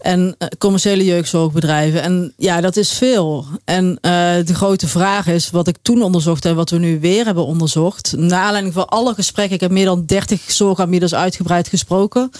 [0.00, 2.02] En eh, commerciële jeugdzorgbedrijven.
[2.02, 3.46] En ja, dat is veel.
[3.64, 4.10] En eh,
[4.44, 8.14] de grote vraag is, wat ik toen onderzocht en wat we nu weer hebben onderzocht.
[8.16, 12.30] Naar aanleiding van alle gesprekken, ik heb meer dan 30 zorgaanbieders uitgebreid gesproken.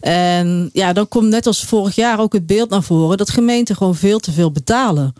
[0.00, 3.76] En ja, dan komt net als vorig jaar ook het beeld naar voren dat gemeenten
[3.76, 5.14] gewoon veel te veel betalen.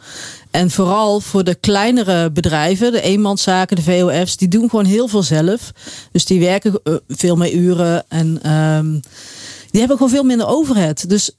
[0.50, 5.22] En vooral voor de kleinere bedrijven, de eenmanszaken, de VOF's, die doen gewoon heel veel
[5.22, 5.72] zelf.
[6.12, 8.90] Dus die werken eh, veel meer uren en ehm,
[9.70, 11.08] die hebben gewoon veel minder overhead.
[11.08, 11.30] Dus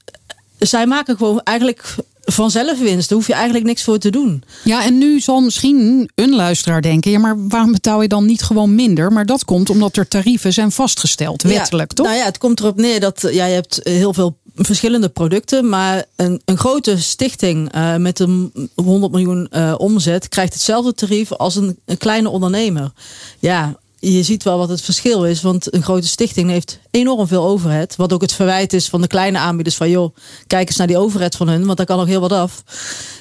[0.58, 3.08] zij maken gewoon eigenlijk vanzelf winst.
[3.08, 4.42] Daar hoef je eigenlijk niks voor te doen.
[4.64, 8.42] Ja, en nu zal misschien een luisteraar denken: ja, maar waarom betaal je dan niet
[8.42, 9.12] gewoon minder?
[9.12, 12.06] Maar dat komt omdat er tarieven zijn vastgesteld, wettelijk, ja, toch?
[12.06, 15.68] Nou ja, het komt erop neer dat eh, ja, je hebt heel veel verschillende producten,
[15.68, 21.32] maar een, een grote stichting eh, met een 100 miljoen eh, omzet krijgt hetzelfde tarief
[21.32, 22.92] als een, een kleine ondernemer.
[23.38, 23.78] Ja.
[24.02, 27.96] Je ziet wel wat het verschil is, want een grote stichting heeft enorm veel overhead.
[27.96, 30.98] Wat ook het verwijt is van de kleine aanbieders van joh, kijk eens naar die
[30.98, 32.62] overhead van hun, want daar kan nog heel wat af.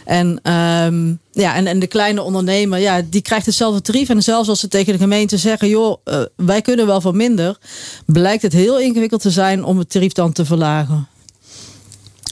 [0.05, 4.09] En, ehm, ja, en, en de kleine ondernemer, ja, die krijgt hetzelfde tarief.
[4.09, 7.57] En zelfs als ze tegen de gemeente zeggen, joh, eh, wij kunnen wel van minder,
[8.05, 11.07] blijkt het heel ingewikkeld te zijn om het tarief dan te verlagen.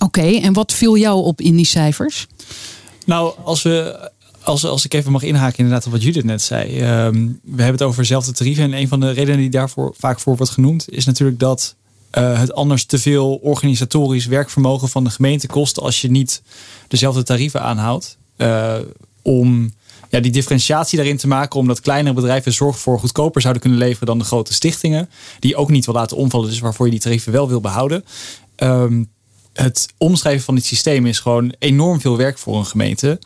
[0.04, 2.28] Oké, en wat viel jou op in die cijfers?
[3.06, 4.10] Nou, als we.
[4.48, 6.80] Als, als ik even mag inhaken inderdaad op wat Judith net zei.
[6.80, 8.64] Ehm, we hebben het over dezelfde tarieven.
[8.64, 10.90] En een van de redenen die daarvoor vaak voor wordt genoemd...
[10.90, 11.76] is natuurlijk dat
[12.10, 16.42] eh, het anders te veel organisatorisch werkvermogen van de gemeente kost als je niet
[16.88, 18.18] dezelfde tarieven aanhoudt.
[18.38, 18.76] Uh,
[19.22, 19.74] om
[20.10, 24.08] ja, die differentiatie daarin te maken, omdat kleinere bedrijven zorg voor goedkoper zouden kunnen leveren
[24.08, 27.32] dan de grote stichtingen, die ook niet wil laten omvallen, dus waarvoor je die tarieven
[27.32, 28.06] wel wil behouden.
[28.58, 29.10] Um,
[29.58, 33.20] het omschrijven van dit systeem is gewoon enorm veel werk voor een gemeente.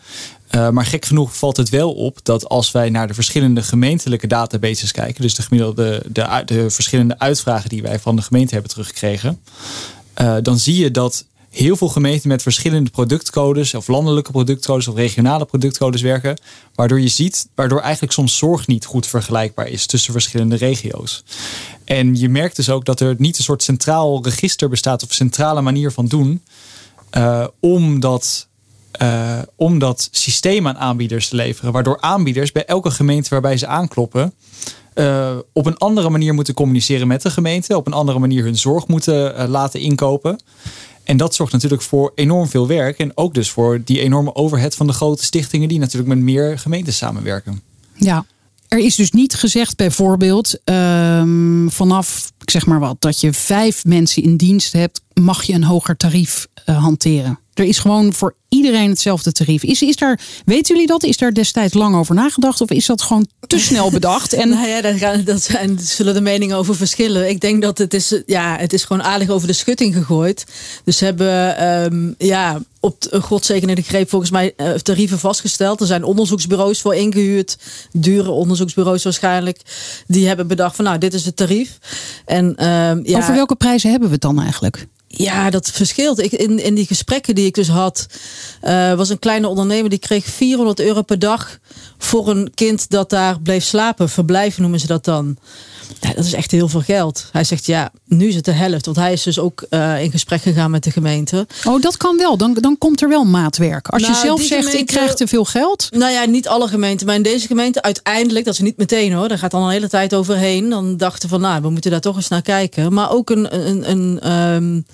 [0.56, 4.28] Uh, maar gek genoeg valt het wel op dat als wij naar de verschillende gemeentelijke
[4.28, 8.72] databases kijken, dus de, gemiddelde, de, de verschillende uitvragen die wij van de gemeente hebben
[8.72, 9.42] teruggekregen,
[10.22, 14.96] uh, dan zie je dat heel veel gemeenten met verschillende productcodes of landelijke productcodes of
[14.96, 16.40] regionale productcodes werken.
[16.76, 21.24] Waardoor je ziet, waardoor eigenlijk soms zorg niet goed vergelijkbaar is tussen verschillende regio's.
[21.84, 25.62] En je merkt dus ook dat er niet een soort centraal register bestaat of centrale
[25.62, 26.44] manier van doen.
[27.18, 28.48] Uh, om, dat,
[29.02, 31.72] uh, om dat systeem aan aanbieders te leveren.
[31.72, 34.34] Waardoor aanbieders bij elke gemeente waarbij ze aankloppen.
[34.96, 37.78] Uh, op een andere manier moeten communiceren met de gemeente.
[37.78, 40.40] Op een andere manier hun zorg moeten laten inkopen.
[41.04, 42.98] En dat zorgt natuurlijk voor enorm veel werk.
[42.98, 46.60] En ook dus voor die enorme overhead van de grote stichtingen die natuurlijk met meer
[46.60, 47.62] gemeenten samenwerken.
[47.96, 48.26] Ja,
[48.68, 53.86] er is dus niet gezegd bijvoorbeeld um, vanaf, ik zeg maar wat, dat je vijf
[53.86, 57.40] mensen in dienst hebt, mag je een hoger tarief hanteren.
[57.62, 59.64] Er is gewoon voor iedereen hetzelfde tarief.
[59.64, 61.04] Is, is daar, weten jullie dat?
[61.04, 62.62] Is daar destijds lang over nagedacht?
[62.62, 64.34] Of is dat gewoon te snel bedacht?
[64.34, 64.50] En...
[64.50, 67.30] nou ja, daar, gaan, dat zijn, zullen de meningen over verschillen.
[67.30, 70.46] Ik denk dat het is, ja, het is gewoon aardig over de schutting gegooid.
[70.84, 75.82] Dus ze hebben um, ja, op godzekerde greep volgens mij uh, tarieven vastgesteld.
[75.82, 77.58] Er zijn onderzoeksbureaus voor ingehuurd.
[77.92, 79.62] Dure onderzoeksbureaus waarschijnlijk.
[80.08, 81.78] Die hebben bedacht van nou, dit is het tarief.
[82.26, 84.88] En, um, ja, over welke prijzen hebben we het dan eigenlijk?
[85.14, 86.20] Ja, dat verschilt.
[86.20, 88.08] Ik, in, in die gesprekken die ik dus had,
[88.64, 91.60] uh, was een kleine ondernemer die kreeg 400 euro per dag
[91.98, 94.10] voor een kind dat daar bleef slapen.
[94.10, 95.38] Verblijf noemen ze dat dan.
[96.02, 97.30] Ja, dat is echt heel veel geld.
[97.32, 98.86] Hij zegt ja, nu is het de helft.
[98.86, 101.48] Want hij is dus ook uh, in gesprek gegaan met de gemeente.
[101.64, 102.38] Oh, dat kan wel.
[102.38, 103.88] Dan, dan komt er wel maatwerk.
[103.88, 105.88] Als nou, je zelf zegt gemeente, ik krijg te veel geld.
[105.90, 107.06] Nou ja, niet alle gemeenten.
[107.06, 109.28] Maar in deze gemeente uiteindelijk, dat is niet meteen hoor.
[109.28, 110.70] Daar gaat dan een hele tijd overheen.
[110.70, 112.94] Dan dachten van nou, we moeten daar toch eens naar kijken.
[112.94, 114.86] Maar ook een, een, een um,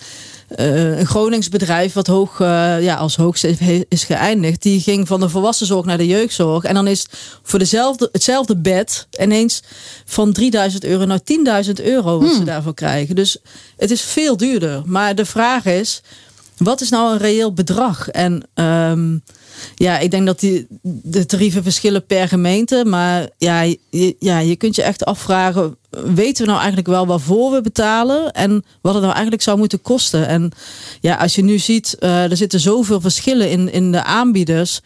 [0.56, 4.62] uh, een Gronings bedrijf wat hoog, uh, ja, als hoogste is geëindigd.
[4.62, 6.64] Die ging van de volwassenzorg naar de jeugdzorg.
[6.64, 7.06] En dan is
[7.44, 9.64] voor dezelfde, hetzelfde bed ineens
[10.06, 11.20] van 3000 euro naar
[11.66, 12.38] 10.000 euro wat hmm.
[12.38, 13.16] ze daarvoor krijgen.
[13.16, 13.38] Dus
[13.78, 14.82] het is veel duurder.
[14.86, 16.02] Maar de vraag is,
[16.58, 18.10] wat is nou een reëel bedrag?
[18.10, 19.24] En um,
[19.76, 22.84] ja, ik denk dat die, de tarieven verschillen per gemeente.
[22.86, 27.52] Maar ja je, ja, je kunt je echt afvragen: weten we nou eigenlijk wel waarvoor
[27.52, 28.32] we betalen?
[28.32, 30.28] En wat het nou eigenlijk zou moeten kosten?
[30.28, 30.52] En
[31.02, 34.82] ja, als je nu ziet, uh, er zitten zoveel verschillen in, in de aanbieders.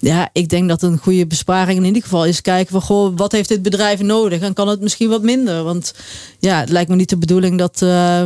[0.00, 3.32] Ja, ik denk dat een goede besparing in ieder geval is kijken van goh, wat
[3.32, 4.40] heeft dit bedrijf nodig?
[4.40, 5.62] En kan het misschien wat minder?
[5.62, 5.94] Want
[6.38, 7.80] ja, het lijkt me niet de bedoeling dat.
[7.82, 8.24] Uh,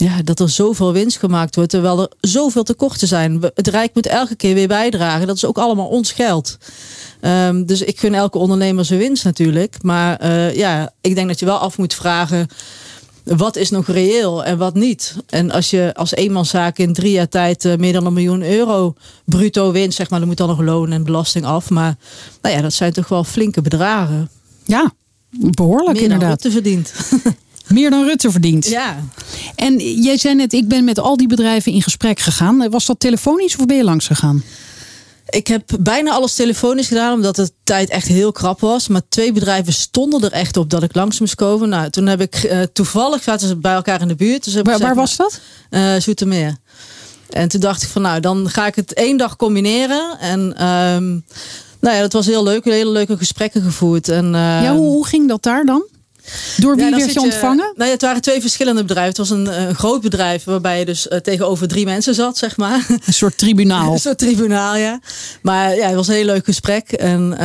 [0.00, 3.40] ja, dat er zoveel winst gemaakt wordt, terwijl er zoveel tekorten zijn.
[3.54, 5.26] Het Rijk moet elke keer weer bijdragen.
[5.26, 6.58] Dat is ook allemaal ons geld.
[7.20, 9.82] Um, dus ik gun elke ondernemer zijn winst natuurlijk.
[9.82, 12.46] Maar uh, ja, ik denk dat je wel af moet vragen.
[13.24, 15.16] Wat is nog reëel en wat niet?
[15.26, 18.94] En als je als eenmanszaak in drie jaar tijd uh, meer dan een miljoen euro
[19.24, 21.70] bruto wint, zeg maar, dan moet dan nog loon en belasting af.
[21.70, 21.96] Maar
[22.42, 24.30] nou ja, dat zijn toch wel flinke bedragen.
[24.64, 24.92] Ja,
[25.30, 26.40] behoorlijk meer inderdaad.
[26.40, 26.92] te verdient.
[27.72, 28.66] Meer dan Rutte verdient.
[28.66, 29.04] Ja.
[29.54, 32.70] En jij zei net, ik ben met al die bedrijven in gesprek gegaan.
[32.70, 34.42] Was dat telefonisch of ben je langs gegaan?
[35.28, 38.88] Ik heb bijna alles telefonisch gedaan, omdat de tijd echt heel krap was.
[38.88, 41.68] Maar twee bedrijven stonden er echt op dat ik langs moest komen.
[41.68, 44.44] Nou, toen heb ik uh, toevallig, zaten ze bij elkaar in de buurt.
[44.44, 45.40] Dus waar, gezegd, waar was dat?
[45.70, 46.56] Uh, Zoetermeer.
[47.30, 50.18] En toen dacht ik van, nou, dan ga ik het één dag combineren.
[50.20, 51.24] En um,
[51.80, 52.64] nou ja, dat was heel leuk.
[52.64, 54.08] Hele leuke gesprekken gevoerd.
[54.08, 55.82] En, uh, ja, hoe, hoe ging dat daar dan?
[56.56, 57.72] Door wie ja, werd je ontvangen?
[57.74, 59.08] nou ja, het waren twee verschillende bedrijven.
[59.08, 62.56] Het was een, een groot bedrijf waarbij je dus uh, tegenover drie mensen zat, zeg
[62.56, 62.86] maar.
[63.06, 63.92] Een soort tribunaal.
[63.92, 65.00] een soort tribunaal, ja.
[65.42, 66.92] Maar ja, het was een heel leuk gesprek.
[66.92, 67.38] En uh,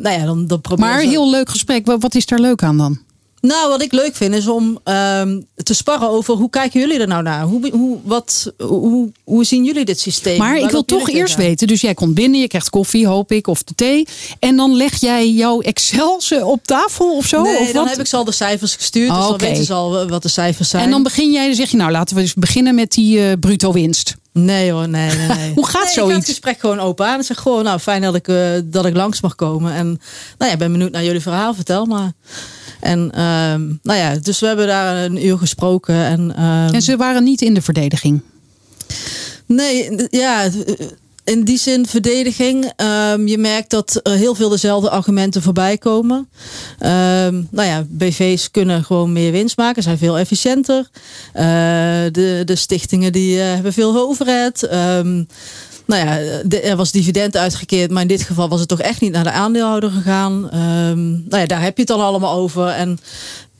[0.00, 1.86] nou ja, dan, dan probeer Maar een heel leuk gesprek.
[1.86, 3.00] Wat is daar leuk aan dan?
[3.42, 7.06] Nou, wat ik leuk vind is om um, te sparren over hoe kijken jullie er
[7.06, 7.44] nou naar?
[7.44, 10.38] Hoe, hoe, wat, hoe, hoe zien jullie dit systeem?
[10.38, 11.66] Maar ik wil toch eerst weten.
[11.66, 14.06] Dus jij komt binnen, je krijgt koffie, hoop ik, of de thee.
[14.38, 17.42] En dan leg jij jouw Excel op tafel of zo?
[17.42, 17.90] Nee, of dan wat?
[17.90, 19.10] heb ik ze al de cijfers gestuurd.
[19.10, 19.48] Oh, dus dan okay.
[19.48, 20.84] weten ze al wat de cijfers zijn.
[20.84, 23.32] En dan begin jij, dan zeg je nou laten we dus beginnen met die uh,
[23.40, 24.14] bruto winst.
[24.32, 25.28] Nee hoor, nee, nee.
[25.28, 25.52] nee.
[25.58, 26.12] Hoe gaat nee, zoiets?
[26.12, 27.18] Ik het gesprek gewoon open aan.
[27.18, 29.72] En zeg gewoon, nou fijn dat ik, uh, dat ik langs mag komen.
[29.72, 30.00] En
[30.38, 31.54] nou ja, ben benieuwd naar jullie verhaal.
[31.54, 32.12] Vertel maar.
[32.80, 35.94] En um, nou ja, dus we hebben daar een uur gesproken.
[35.94, 38.22] En, um, en ze waren niet in de verdediging?
[39.46, 40.48] Nee, ja.
[41.24, 42.72] In die zin verdediging.
[42.76, 46.28] Ehm, je merkt dat er heel veel dezelfde argumenten voorbij komen.
[46.78, 50.88] Ehm, nou ja, BV's kunnen gewoon meer winst maken, zijn veel efficiënter.
[51.34, 51.42] Uh,
[52.12, 54.62] de, de stichtingen die uh, hebben veel overheid.
[54.62, 55.26] Um,
[55.86, 56.18] nou ja,
[56.60, 59.30] er was dividend uitgekeerd, maar in dit geval was het toch echt niet naar de
[59.30, 60.40] aandeelhouder gegaan.
[61.28, 62.66] Nou ja, daar heb je het dan allemaal over.
[62.68, 62.98] En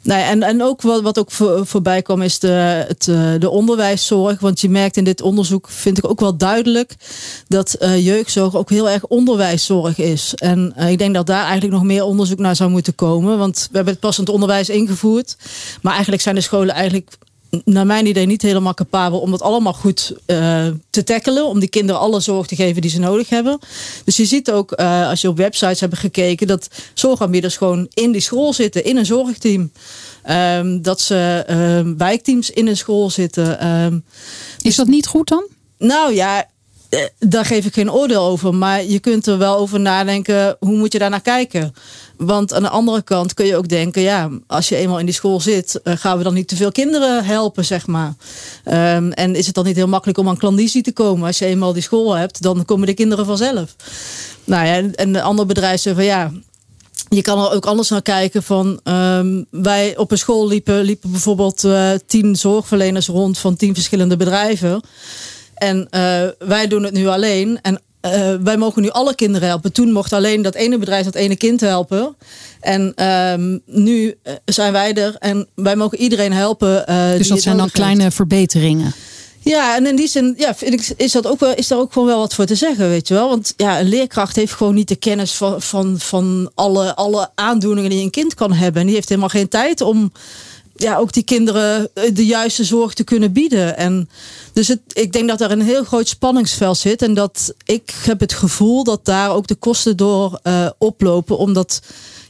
[0.03, 3.33] nou ja, en, en ook wat, wat ook voor, voorbij kwam is de, het, eh,
[3.39, 4.41] de onderwijszorg.
[4.41, 6.95] Want je merkt in dit onderzoek, vind ik ook wel duidelijk,
[7.49, 10.35] dat uh, jeugdzorg ook heel erg onderwijszorg is.
[10.35, 13.39] En uh, ik denk dat daar eigenlijk nog meer onderzoek naar zou moeten komen.
[13.39, 15.37] Want we hebben het passend onderwijs ingevoerd.
[15.83, 17.19] Maar eigenlijk zijn de scholen eigenlijk
[17.65, 21.47] naar mijn idee niet helemaal capabel om dat allemaal goed uh, te tackelen.
[21.47, 23.59] Om die kinderen alle zorg te geven die ze nodig hebben.
[24.05, 28.13] Dus je ziet ook, uh, als je op websites hebt gekeken, dat zorgaanbieders gewoon in
[28.13, 29.73] die school zitten, in een zorgteam.
[30.31, 33.67] Um, dat ze uh, wijkteams in een school zitten.
[33.67, 34.05] Um,
[34.61, 35.47] Is dat niet goed dan?
[35.79, 36.47] Nou ja,
[36.93, 38.55] eh, daar geef ik geen oordeel over.
[38.55, 41.75] Maar je kunt er wel over nadenken, hoe moet je daar naar kijken?
[42.25, 45.15] Want aan de andere kant kun je ook denken, ja, als je eenmaal in die
[45.15, 48.15] school zit, uh, gaan we dan niet te veel kinderen helpen, zeg maar.
[48.65, 51.27] Um, en is het dan niet heel makkelijk om aan klandizie te komen?
[51.27, 53.77] Als je eenmaal die school hebt, dan komen de kinderen vanzelf.
[54.45, 56.33] Nou ja, en de andere bedrijven zeggen van ja,
[57.09, 61.11] je kan er ook anders naar kijken van um, wij op een school liepen, liepen
[61.11, 64.81] bijvoorbeeld uh, tien zorgverleners rond van tien verschillende bedrijven.
[65.55, 67.59] En uh, wij doen het nu alleen.
[67.63, 69.73] En uh, wij mogen nu alle kinderen helpen.
[69.73, 72.17] Toen mocht alleen dat ene bedrijf dat ene kind helpen.
[72.61, 76.85] En um, nu zijn wij er en wij mogen iedereen helpen.
[76.89, 78.95] Uh, dus dat zijn dan kleine verbeteringen.
[79.45, 81.93] Ja, en in die zin ja, vind ik, is, dat ook wel, is daar ook
[81.93, 83.29] gewoon wel wat voor te zeggen, weet je wel.
[83.29, 87.91] Want ja, een leerkracht heeft gewoon niet de kennis van, van, van alle, alle aandoeningen
[87.91, 88.81] die een kind kan hebben.
[88.81, 90.13] En die heeft helemaal geen tijd om
[90.83, 93.77] ja, ook die kinderen de juiste zorg te kunnen bieden.
[93.77, 94.09] En
[94.53, 97.03] dus het, ik denk dat daar een heel groot spanningsveld zit.
[97.03, 101.39] En dat ik heb het gevoel dat daar ook de kosten door uh, oplopen.
[101.39, 101.81] Omdat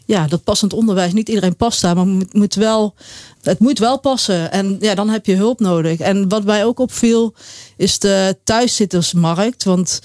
[0.04, 1.94] ja, dat passend onderwijs niet iedereen past daar.
[1.96, 2.94] Maar moet wel,
[3.42, 4.52] het moet wel passen.
[4.52, 5.98] En ja, dan heb je hulp nodig.
[5.98, 7.34] En wat mij ook opviel
[7.76, 9.64] is de thuiszittersmarkt.
[9.64, 10.00] Want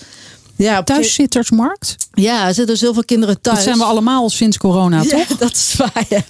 [0.57, 1.95] ja, Thuiszittersmarkt?
[2.13, 3.55] Ja, er zitten zoveel kinderen thuis.
[3.55, 5.37] Dat zijn we allemaal sinds corona, ja, toch?
[5.37, 6.21] dat is waar, ja.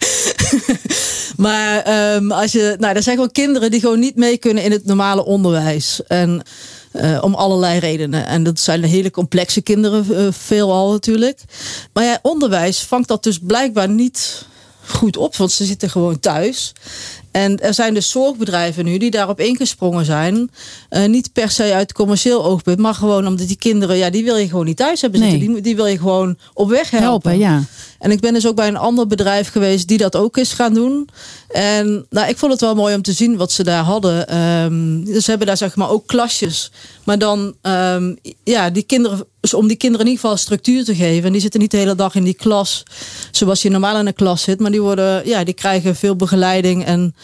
[1.46, 4.72] maar um, als je, nou, er zijn gewoon kinderen die gewoon niet mee kunnen in
[4.72, 6.02] het normale onderwijs.
[6.08, 6.42] En
[6.94, 8.28] uh, om allerlei redenen.
[8.28, 11.42] En dat zijn hele complexe kinderen, uh, veelal natuurlijk.
[11.94, 14.46] Maar ja, onderwijs vangt dat dus blijkbaar niet
[14.88, 16.73] goed op, want ze zitten gewoon thuis.
[17.32, 20.52] En er zijn dus zorgbedrijven nu die daarop ingesprongen zijn.
[20.89, 24.38] Uh, niet per se uit commercieel oogpunt, maar gewoon omdat die kinderen, ja, die wil
[24.38, 25.39] je gewoon niet thuis hebben zitten.
[25.39, 25.50] Nee.
[25.50, 27.08] Die, die wil je gewoon op weg helpen.
[27.08, 27.63] helpen ja.
[28.00, 30.74] En ik ben dus ook bij een ander bedrijf geweest die dat ook is gaan
[30.74, 31.10] doen.
[31.48, 34.26] En nou, ik vond het wel mooi om te zien wat ze daar hadden.
[35.06, 36.72] Dus ze hebben daar zeg maar ook klasjes.
[37.04, 40.96] Maar dan, um, ja, die kinderen, dus om die kinderen in ieder geval structuur te
[40.96, 41.26] geven.
[41.26, 42.84] En die zitten niet de hele dag in die klas
[43.32, 44.60] zoals je normaal in een klas zit.
[44.60, 47.16] Maar die worden, ja, die krijgen veel begeleiding en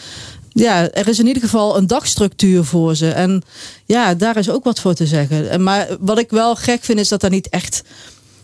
[0.53, 3.09] ja, er is in ieder geval een dagstructuur voor ze.
[3.09, 3.43] En
[3.85, 5.49] ja, daar is ook wat voor te zeggen.
[5.49, 7.83] En maar wat ik wel gek vind, is dat er niet echt,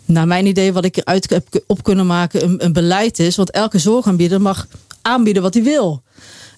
[0.10, 3.36] naar mijn idee, wat ik eruit heb op kunnen maken, een, een beleid is.
[3.36, 4.68] Want elke zorgaanbieder mag
[5.02, 6.02] aanbieden wat hij wil.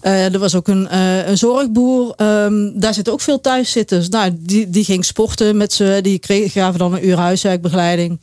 [0.03, 2.13] Uh, er was ook een, uh, een zorgboer.
[2.17, 4.09] Um, daar zitten ook veel thuiszitters.
[4.09, 5.99] Nou, die, die ging sporten met ze.
[6.01, 8.19] Die kreeg, gaven dan een uur huiswerkbegeleiding.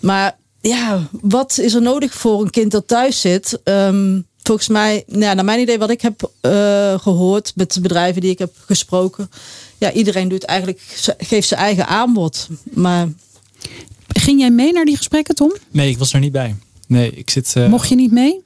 [0.00, 3.60] Maar ja, wat is er nodig voor een kind dat thuis zit?
[3.64, 8.30] Um, volgens mij, nou, naar mijn idee, wat ik heb uh, gehoord met bedrijven die
[8.30, 9.30] ik heb gesproken.
[9.78, 10.80] Ja, iedereen doet eigenlijk,
[11.18, 12.48] geeft zijn eigen aanbod.
[12.70, 13.08] Maar.
[14.08, 15.52] Ging jij mee naar die gesprekken, Tom?
[15.70, 16.56] Nee, ik was er niet bij.
[16.86, 17.54] Nee, ik zit.
[17.56, 17.68] Uh...
[17.68, 18.40] Mocht je niet mee?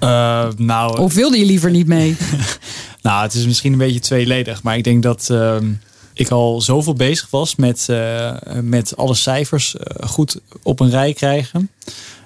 [0.00, 2.16] uh, nou, of wilde je liever niet mee?
[3.02, 4.62] nou, het is misschien een beetje tweeledig.
[4.62, 5.56] Maar ik denk dat uh,
[6.12, 9.74] ik al zoveel bezig was met, uh, met alle cijfers
[10.06, 11.70] goed op een rij krijgen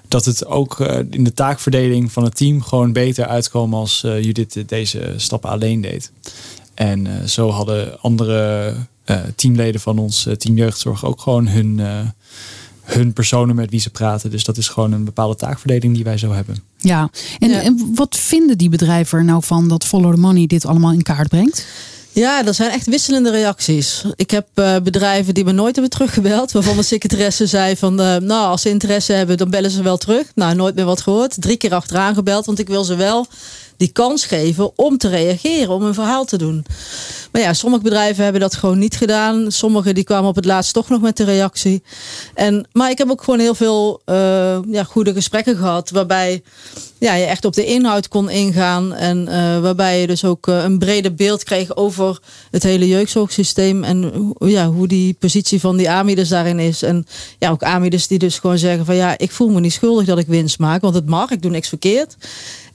[0.07, 0.79] dat het ook
[1.09, 6.11] in de taakverdeling van het team gewoon beter uitkwam als Judith deze stappen alleen deed.
[6.73, 8.73] En zo hadden andere
[9.35, 11.81] teamleden van ons team jeugdzorg ook gewoon hun,
[12.83, 14.31] hun personen met wie ze praten.
[14.31, 16.63] Dus dat is gewoon een bepaalde taakverdeling die wij zo hebben.
[16.77, 17.61] Ja, en, ja.
[17.61, 21.03] en wat vinden die bedrijven er nou van dat Follow the Money dit allemaal in
[21.03, 21.65] kaart brengt?
[22.11, 24.03] Ja, er zijn echt wisselende reacties.
[24.15, 26.51] Ik heb uh, bedrijven die me nooit hebben teruggebeld.
[26.51, 29.97] Waarvan de secretaresse zei van, uh, nou als ze interesse hebben dan bellen ze wel
[29.97, 30.31] terug.
[30.35, 31.41] Nou, nooit meer wat gehoord.
[31.41, 33.27] Drie keer achteraan gebeld, want ik wil ze wel
[33.79, 36.65] die kans geven om te reageren, om een verhaal te doen.
[37.31, 39.51] Maar ja, sommige bedrijven hebben dat gewoon niet gedaan.
[39.51, 41.83] Sommige die kwamen op het laatst toch nog met de reactie.
[42.33, 45.89] En, maar ik heb ook gewoon heel veel uh, ja, goede gesprekken gehad.
[45.89, 46.41] Waarbij
[46.97, 48.93] ja, je echt op de inhoud kon ingaan.
[48.93, 52.19] En uh, waarbij je dus ook uh, een breder beeld kreeg over
[52.51, 53.83] het hele jeugdzorgsysteem.
[53.83, 56.81] En ja, hoe die positie van die Amides daarin is.
[56.81, 57.05] En
[57.37, 60.17] ja, ook Amides die dus gewoon zeggen van ja, ik voel me niet schuldig dat
[60.17, 60.81] ik winst maak.
[60.81, 62.15] Want het mag, ik doe niks verkeerd.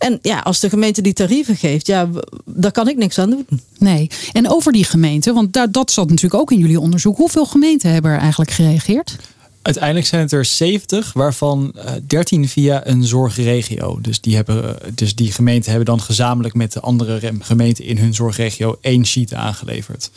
[0.05, 2.09] En ja, als de gemeente die tarieven geeft, ja,
[2.45, 3.47] daar kan ik niks aan doen.
[3.79, 7.17] Nee, en over die gemeente, want daar, dat zat natuurlijk ook in jullie onderzoek.
[7.17, 9.17] Hoeveel gemeenten hebben er eigenlijk gereageerd?
[9.63, 11.75] Uiteindelijk zijn het er 70, waarvan
[12.07, 13.99] 13 eh, via een zorgregio.
[14.01, 18.15] Dus die, hebben, dus die gemeenten hebben dan gezamenlijk met de andere gemeenten in hun
[18.15, 20.11] zorgregio één sheet aangeleverd.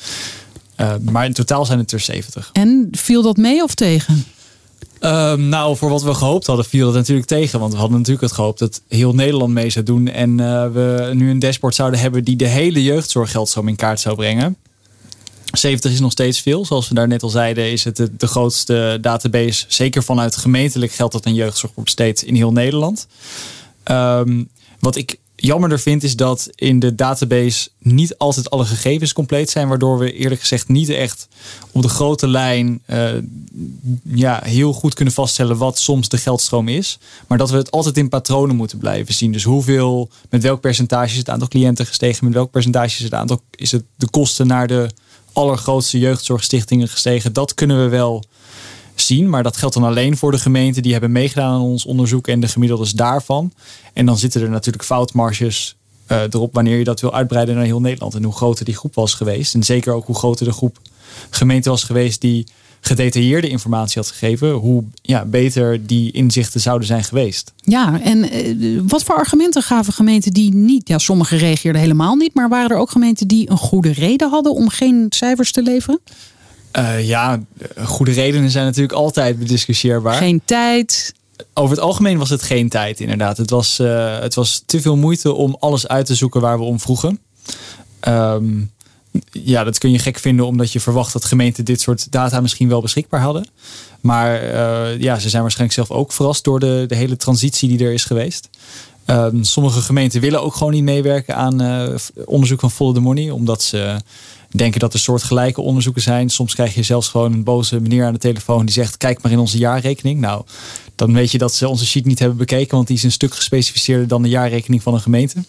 [0.82, 2.50] Uh, maar in totaal zijn het er 70.
[2.54, 4.26] En viel dat mee of tegen?
[5.02, 7.60] Um, nou, voor wat we gehoopt hadden, viel dat natuurlijk tegen.
[7.60, 10.08] Want we hadden natuurlijk het gehoopt dat heel Nederland mee zou doen.
[10.08, 14.16] En uh, we nu een dashboard zouden hebben die de hele jeugdzorggeldstroom in kaart zou
[14.16, 14.58] brengen.
[15.52, 16.66] 70 is nog steeds veel.
[16.66, 19.66] Zoals we daar net al zeiden, is het de, grootste database.
[19.68, 23.08] Zeker vanuit gemeentelijk geld dat een jeugdzorg wordt in heel Nederland.
[23.92, 29.50] Um, wat ik jammerder vind, is dat in de database niet altijd alle gegevens compleet
[29.50, 29.68] zijn.
[29.68, 31.28] Waardoor we eerlijk gezegd niet echt
[31.72, 33.10] op de grote lijn uh,
[34.04, 37.00] ja, heel goed kunnen vaststellen wat soms de geldstroom is.
[37.28, 39.32] Maar dat we het altijd in patronen moeten blijven zien.
[39.32, 43.14] Dus hoeveel, met welk percentage is het aantal cliënten gestegen, met welk percentage is het
[43.14, 44.90] aantal, is het de kosten naar de
[45.34, 47.34] allergrootste jeugdzorgstichtingen gestegen.
[47.34, 48.24] Dat kunnen we wel
[49.02, 49.30] zien.
[49.30, 52.40] Maar dat geldt dan alleen voor de gemeenten die hebben meegedaan aan ons onderzoek en
[52.40, 53.54] de gemiddeldes daarvan.
[53.94, 55.76] En dan zitten er natuurlijk foutmarges
[56.12, 58.16] uh, erop wanneer je dat wil uitbreiden naar heel Nederland.
[58.16, 59.54] En hoe groter die groep was geweest.
[59.54, 60.80] En zeker ook hoe groter de groep
[61.30, 62.48] gemeenten was geweest die
[62.80, 67.54] gedetailleerde informatie had gegeven, hoe ja, beter die inzichten zouden zijn geweest.
[67.62, 72.34] Ja, en uh, wat voor argumenten gaven gemeenten die niet, ja, sommige reageerden helemaal niet,
[72.34, 76.00] maar waren er ook gemeenten die een goede reden hadden om geen cijfers te leveren?
[76.78, 77.40] Uh, ja,
[77.84, 80.14] goede redenen zijn natuurlijk altijd bediscussieerbaar.
[80.14, 81.14] Geen tijd.
[81.54, 83.38] Over het algemeen was het geen tijd, inderdaad.
[83.38, 86.64] Het was, uh, het was te veel moeite om alles uit te zoeken waar we
[86.64, 87.20] om vroegen.
[88.08, 88.72] Um,
[89.32, 92.70] ja, dat kun je gek vinden omdat je verwacht dat gemeenten dit soort data misschien
[92.70, 93.48] wel beschikbaar hadden.
[94.02, 97.86] Maar uh, ja, ze zijn waarschijnlijk zelf ook verrast door de, de hele transitie die
[97.88, 98.50] er is geweest.
[99.10, 103.30] Um, sommige gemeenten willen ook gewoon niet meewerken aan uh, onderzoek van Follow the Money,
[103.30, 103.98] omdat ze
[104.52, 106.30] denken dat er soortgelijke onderzoeken zijn.
[106.30, 109.32] Soms krijg je zelfs gewoon een boze meneer aan de telefoon die zegt: Kijk maar
[109.32, 110.20] in onze jaarrekening.
[110.20, 110.44] Nou,
[110.96, 113.36] dan weet je dat ze onze sheet niet hebben bekeken, want die is een stuk
[113.36, 115.44] gespecificeerder dan de jaarrekening van een gemeente.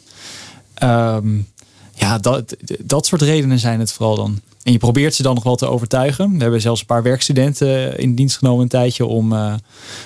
[0.83, 1.47] Um,
[1.95, 4.41] ja, dat, dat soort redenen zijn het vooral dan.
[4.69, 6.33] En je probeert ze dan nog wel te overtuigen.
[6.33, 9.55] We hebben zelfs een paar werkstudenten in dienst genomen een tijdje om uh,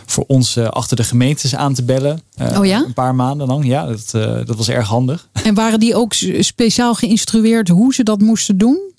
[0.07, 2.23] voor ons uh, achter de gemeentes aan te bellen.
[2.41, 2.85] Uh, oh ja?
[2.87, 3.67] Een paar maanden lang.
[3.67, 4.11] Ja, dat,
[4.47, 5.29] dat was erg handig.
[5.43, 8.92] En waren die ook speciaal geïnstrueerd hoe ze dat moesten doen?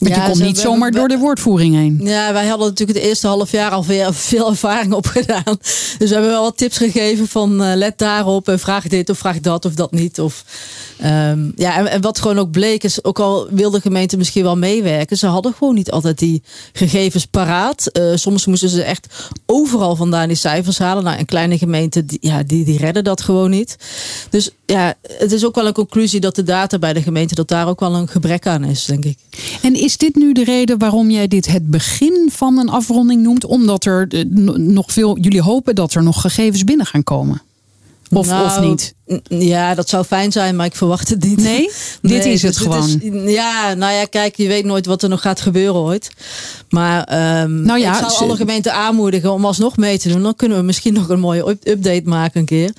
[0.00, 2.00] Want ja, je komt niet zomaar door de woordvoering heen.
[2.02, 5.58] Ja, wij hadden natuurlijk het eerste half jaar al veel, veel ervaring opgedaan.
[5.98, 9.18] Dus we hebben wel wat tips gegeven van uh, let daarop en vraag dit of
[9.18, 10.20] vraag dat of dat niet.
[10.20, 10.44] Of,
[11.04, 14.56] um, ja, en, en, wat gewoon ook bleek is, ook al wilde gemeente misschien wel
[14.56, 17.90] meewerken, ze hadden gewoon niet altijd die gegevens paraat.
[17.92, 19.06] Uh, soms moesten ze echt
[19.46, 21.04] overal vandaan die cijfers halen.
[21.04, 23.76] Nou, een kleine gemeente, die, ja, die, die redden dat gewoon niet.
[24.30, 27.48] Dus ja, het is ook wel een conclusie dat de data bij de gemeente, dat
[27.48, 29.18] daar ook wel een gebrek aan is, denk ik.
[29.62, 33.44] En is dit nu de reden waarom jij dit het begin van een afronding noemt?
[33.44, 34.24] Omdat er eh,
[34.56, 37.42] nog veel, jullie hopen dat er nog gegevens binnen gaan komen?
[38.10, 38.94] Of, nou, of niet?
[39.28, 41.36] Ja, dat zou fijn zijn, maar ik verwacht het niet.
[41.36, 41.70] Nee,
[42.02, 43.00] dit is het gewoon.
[43.26, 46.10] ja, nou ja, kijk, je weet nooit wat er nog gaat gebeuren ooit.
[46.68, 46.98] Maar
[47.42, 50.22] um, nou ja, ik zou alle gemeenten aanmoedigen om alsnog mee te doen.
[50.22, 52.72] Dan kunnen we misschien nog een mooie update maken een keer.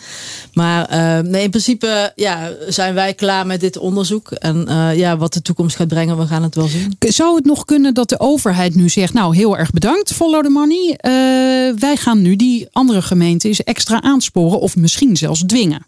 [0.53, 4.31] Maar uh, nee, in principe ja, zijn wij klaar met dit onderzoek.
[4.31, 6.95] En uh, ja, wat de toekomst gaat brengen, we gaan het wel zien.
[6.99, 10.49] Zou het nog kunnen dat de overheid nu zegt, nou heel erg bedankt, follow the
[10.49, 10.89] money.
[10.89, 15.85] Uh, wij gaan nu die andere gemeenten extra aansporen of misschien zelfs dwingen.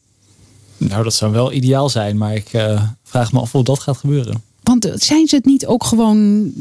[0.87, 3.97] Nou, dat zou wel ideaal zijn, maar ik uh, vraag me af of dat gaat
[3.97, 4.41] gebeuren.
[4.63, 6.51] Want zijn ze het niet ook gewoon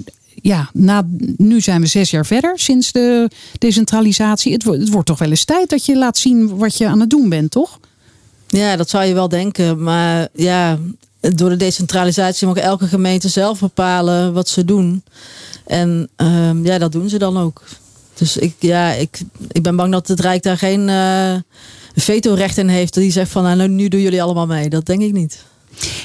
[0.42, 1.06] ja, na,
[1.36, 4.52] nu zijn we zes jaar verder sinds de decentralisatie.
[4.52, 7.10] Het, het, wordt toch wel eens tijd dat je laat zien wat je aan het
[7.10, 7.78] doen bent, toch?
[8.46, 9.82] Ja, dat zou je wel denken.
[9.82, 10.78] Maar ja,
[11.20, 15.04] door de decentralisatie mag elke gemeente zelf bepalen wat ze doen.
[15.66, 17.62] En um, ja, dat doen ze dan ook.
[18.14, 21.34] Dus ik, ja, ik, ik ben bang dat het Rijk daar geen uh,
[21.94, 22.94] vetorecht in heeft.
[22.94, 24.68] Die zegt van nou, nu doen jullie allemaal mee.
[24.68, 25.44] Dat denk ik niet.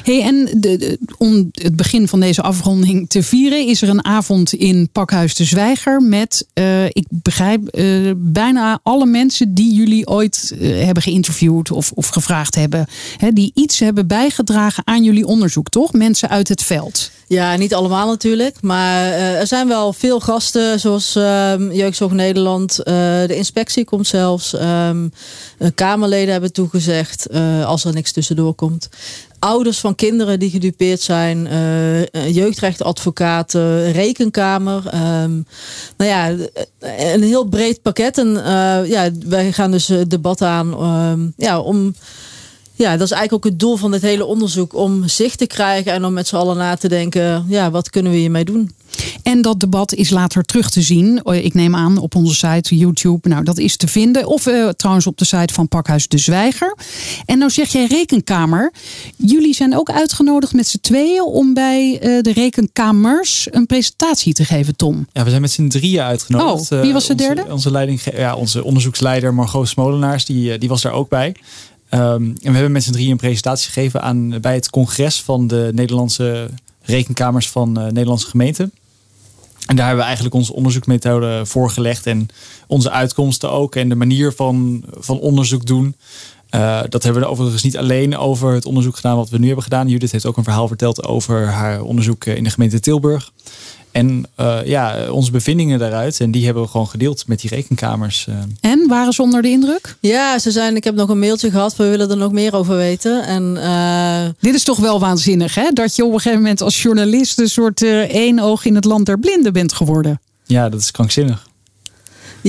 [0.03, 4.53] Hey, en de, om het begin van deze afronding te vieren, is er een avond
[4.53, 10.55] in Pakhuis de Zwijger met, uh, ik begrijp, uh, bijna alle mensen die jullie ooit
[10.59, 12.87] uh, hebben geïnterviewd of, of gevraagd hebben,
[13.17, 15.93] hè, die iets hebben bijgedragen aan jullie onderzoek, toch?
[15.93, 17.11] Mensen uit het veld.
[17.27, 18.55] Ja, niet allemaal natuurlijk.
[18.61, 22.75] Maar er zijn wel veel gasten, zoals uh, Jeugdzorg Nederland.
[22.75, 24.53] De inspectie komt zelfs.
[24.53, 25.11] Um,
[25.75, 27.29] Kamerleden hebben toegezegd
[27.65, 28.89] als er niks tussendoor komt.
[29.39, 31.47] Ouders van kinderen die gedupeerd zijn.
[32.11, 34.83] jeugdrechtadvocaten, rekenkamer.
[35.23, 35.45] Um,
[35.97, 36.35] nou ja,
[37.13, 38.17] een heel breed pakket.
[38.17, 38.27] En
[38.87, 41.95] ja, wij gaan dus debat aan um, ja, om
[42.77, 44.75] ja, dat is eigenlijk ook het doel van dit hele onderzoek.
[44.75, 47.45] Om zicht te krijgen en om met z'n allen na te denken.
[47.47, 48.71] Ja, wat kunnen we hiermee doen?
[49.23, 51.21] En dat debat is later terug te zien.
[51.23, 53.29] Ik neem aan op onze site, YouTube.
[53.29, 54.27] Nou, dat is te vinden.
[54.27, 56.77] Of uh, trouwens op de site van Pakhuis de Zwijger.
[57.25, 58.71] En nou zeg jij rekenkamer.
[59.15, 64.45] Jullie zijn ook uitgenodigd met z'n tweeën om bij uh, de rekenkamers een presentatie te
[64.45, 65.07] geven, Tom.
[65.13, 66.71] Ja, we zijn met z'n drieën uitgenodigd.
[66.71, 67.41] Oh, wie was de derde?
[67.41, 71.35] Onze, onze, leiding, ja, onze onderzoeksleider Margot Smolenaars, die, die was daar ook bij.
[71.91, 75.47] Um, en we hebben met z'n drieën een presentatie gegeven aan, bij het congres van
[75.47, 76.49] de Nederlandse
[76.81, 78.71] rekenkamers van uh, Nederlandse gemeenten.
[79.67, 82.27] En daar hebben we eigenlijk onze onderzoekmethode voorgelegd en
[82.67, 85.95] onze uitkomsten ook en de manier van, van onderzoek doen.
[86.51, 89.63] Uh, dat hebben we overigens niet alleen over het onderzoek gedaan wat we nu hebben
[89.63, 89.87] gedaan.
[89.87, 93.31] Judith heeft ook een verhaal verteld over haar onderzoek in de gemeente Tilburg.
[93.97, 96.19] En uh, ja, onze bevindingen daaruit.
[96.19, 98.25] En die hebben we gewoon gedeeld met die rekenkamers.
[98.29, 98.35] Uh.
[98.59, 99.95] En waren ze onder de indruk?
[99.99, 100.75] Ja, ze zijn.
[100.75, 101.75] Ik heb nog een mailtje gehad.
[101.75, 103.25] We willen er nog meer over weten.
[103.25, 104.29] En, uh...
[104.39, 105.69] Dit is toch wel waanzinnig, hè?
[105.73, 109.05] Dat je op een gegeven moment als journalist een soort één oog in het land
[109.05, 110.19] der blinden bent geworden.
[110.45, 111.47] Ja, dat is krankzinnig.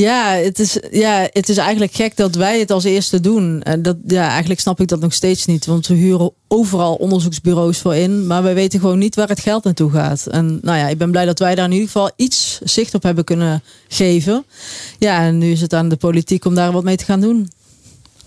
[0.00, 3.62] Ja het, is, ja, het is eigenlijk gek dat wij het als eerste doen.
[3.62, 5.66] En dat, ja, eigenlijk snap ik dat nog steeds niet.
[5.66, 8.26] Want we huren overal onderzoeksbureaus voor in.
[8.26, 10.26] Maar wij weten gewoon niet waar het geld naartoe gaat.
[10.26, 13.02] En nou ja, ik ben blij dat wij daar in ieder geval iets zicht op
[13.02, 14.44] hebben kunnen geven.
[14.98, 17.50] Ja, en nu is het aan de politiek om daar wat mee te gaan doen.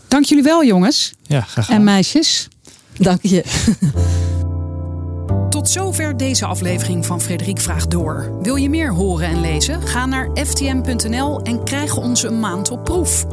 [0.08, 1.14] Dank jullie wel, jongens.
[1.22, 2.48] Ja, graag En meisjes.
[2.98, 3.44] Dank je.
[5.52, 8.32] Tot zover deze aflevering van Frederik Vraagt Door.
[8.42, 9.82] Wil je meer horen en lezen?
[9.82, 13.26] Ga naar ftm.nl en krijg ons een maand op proef.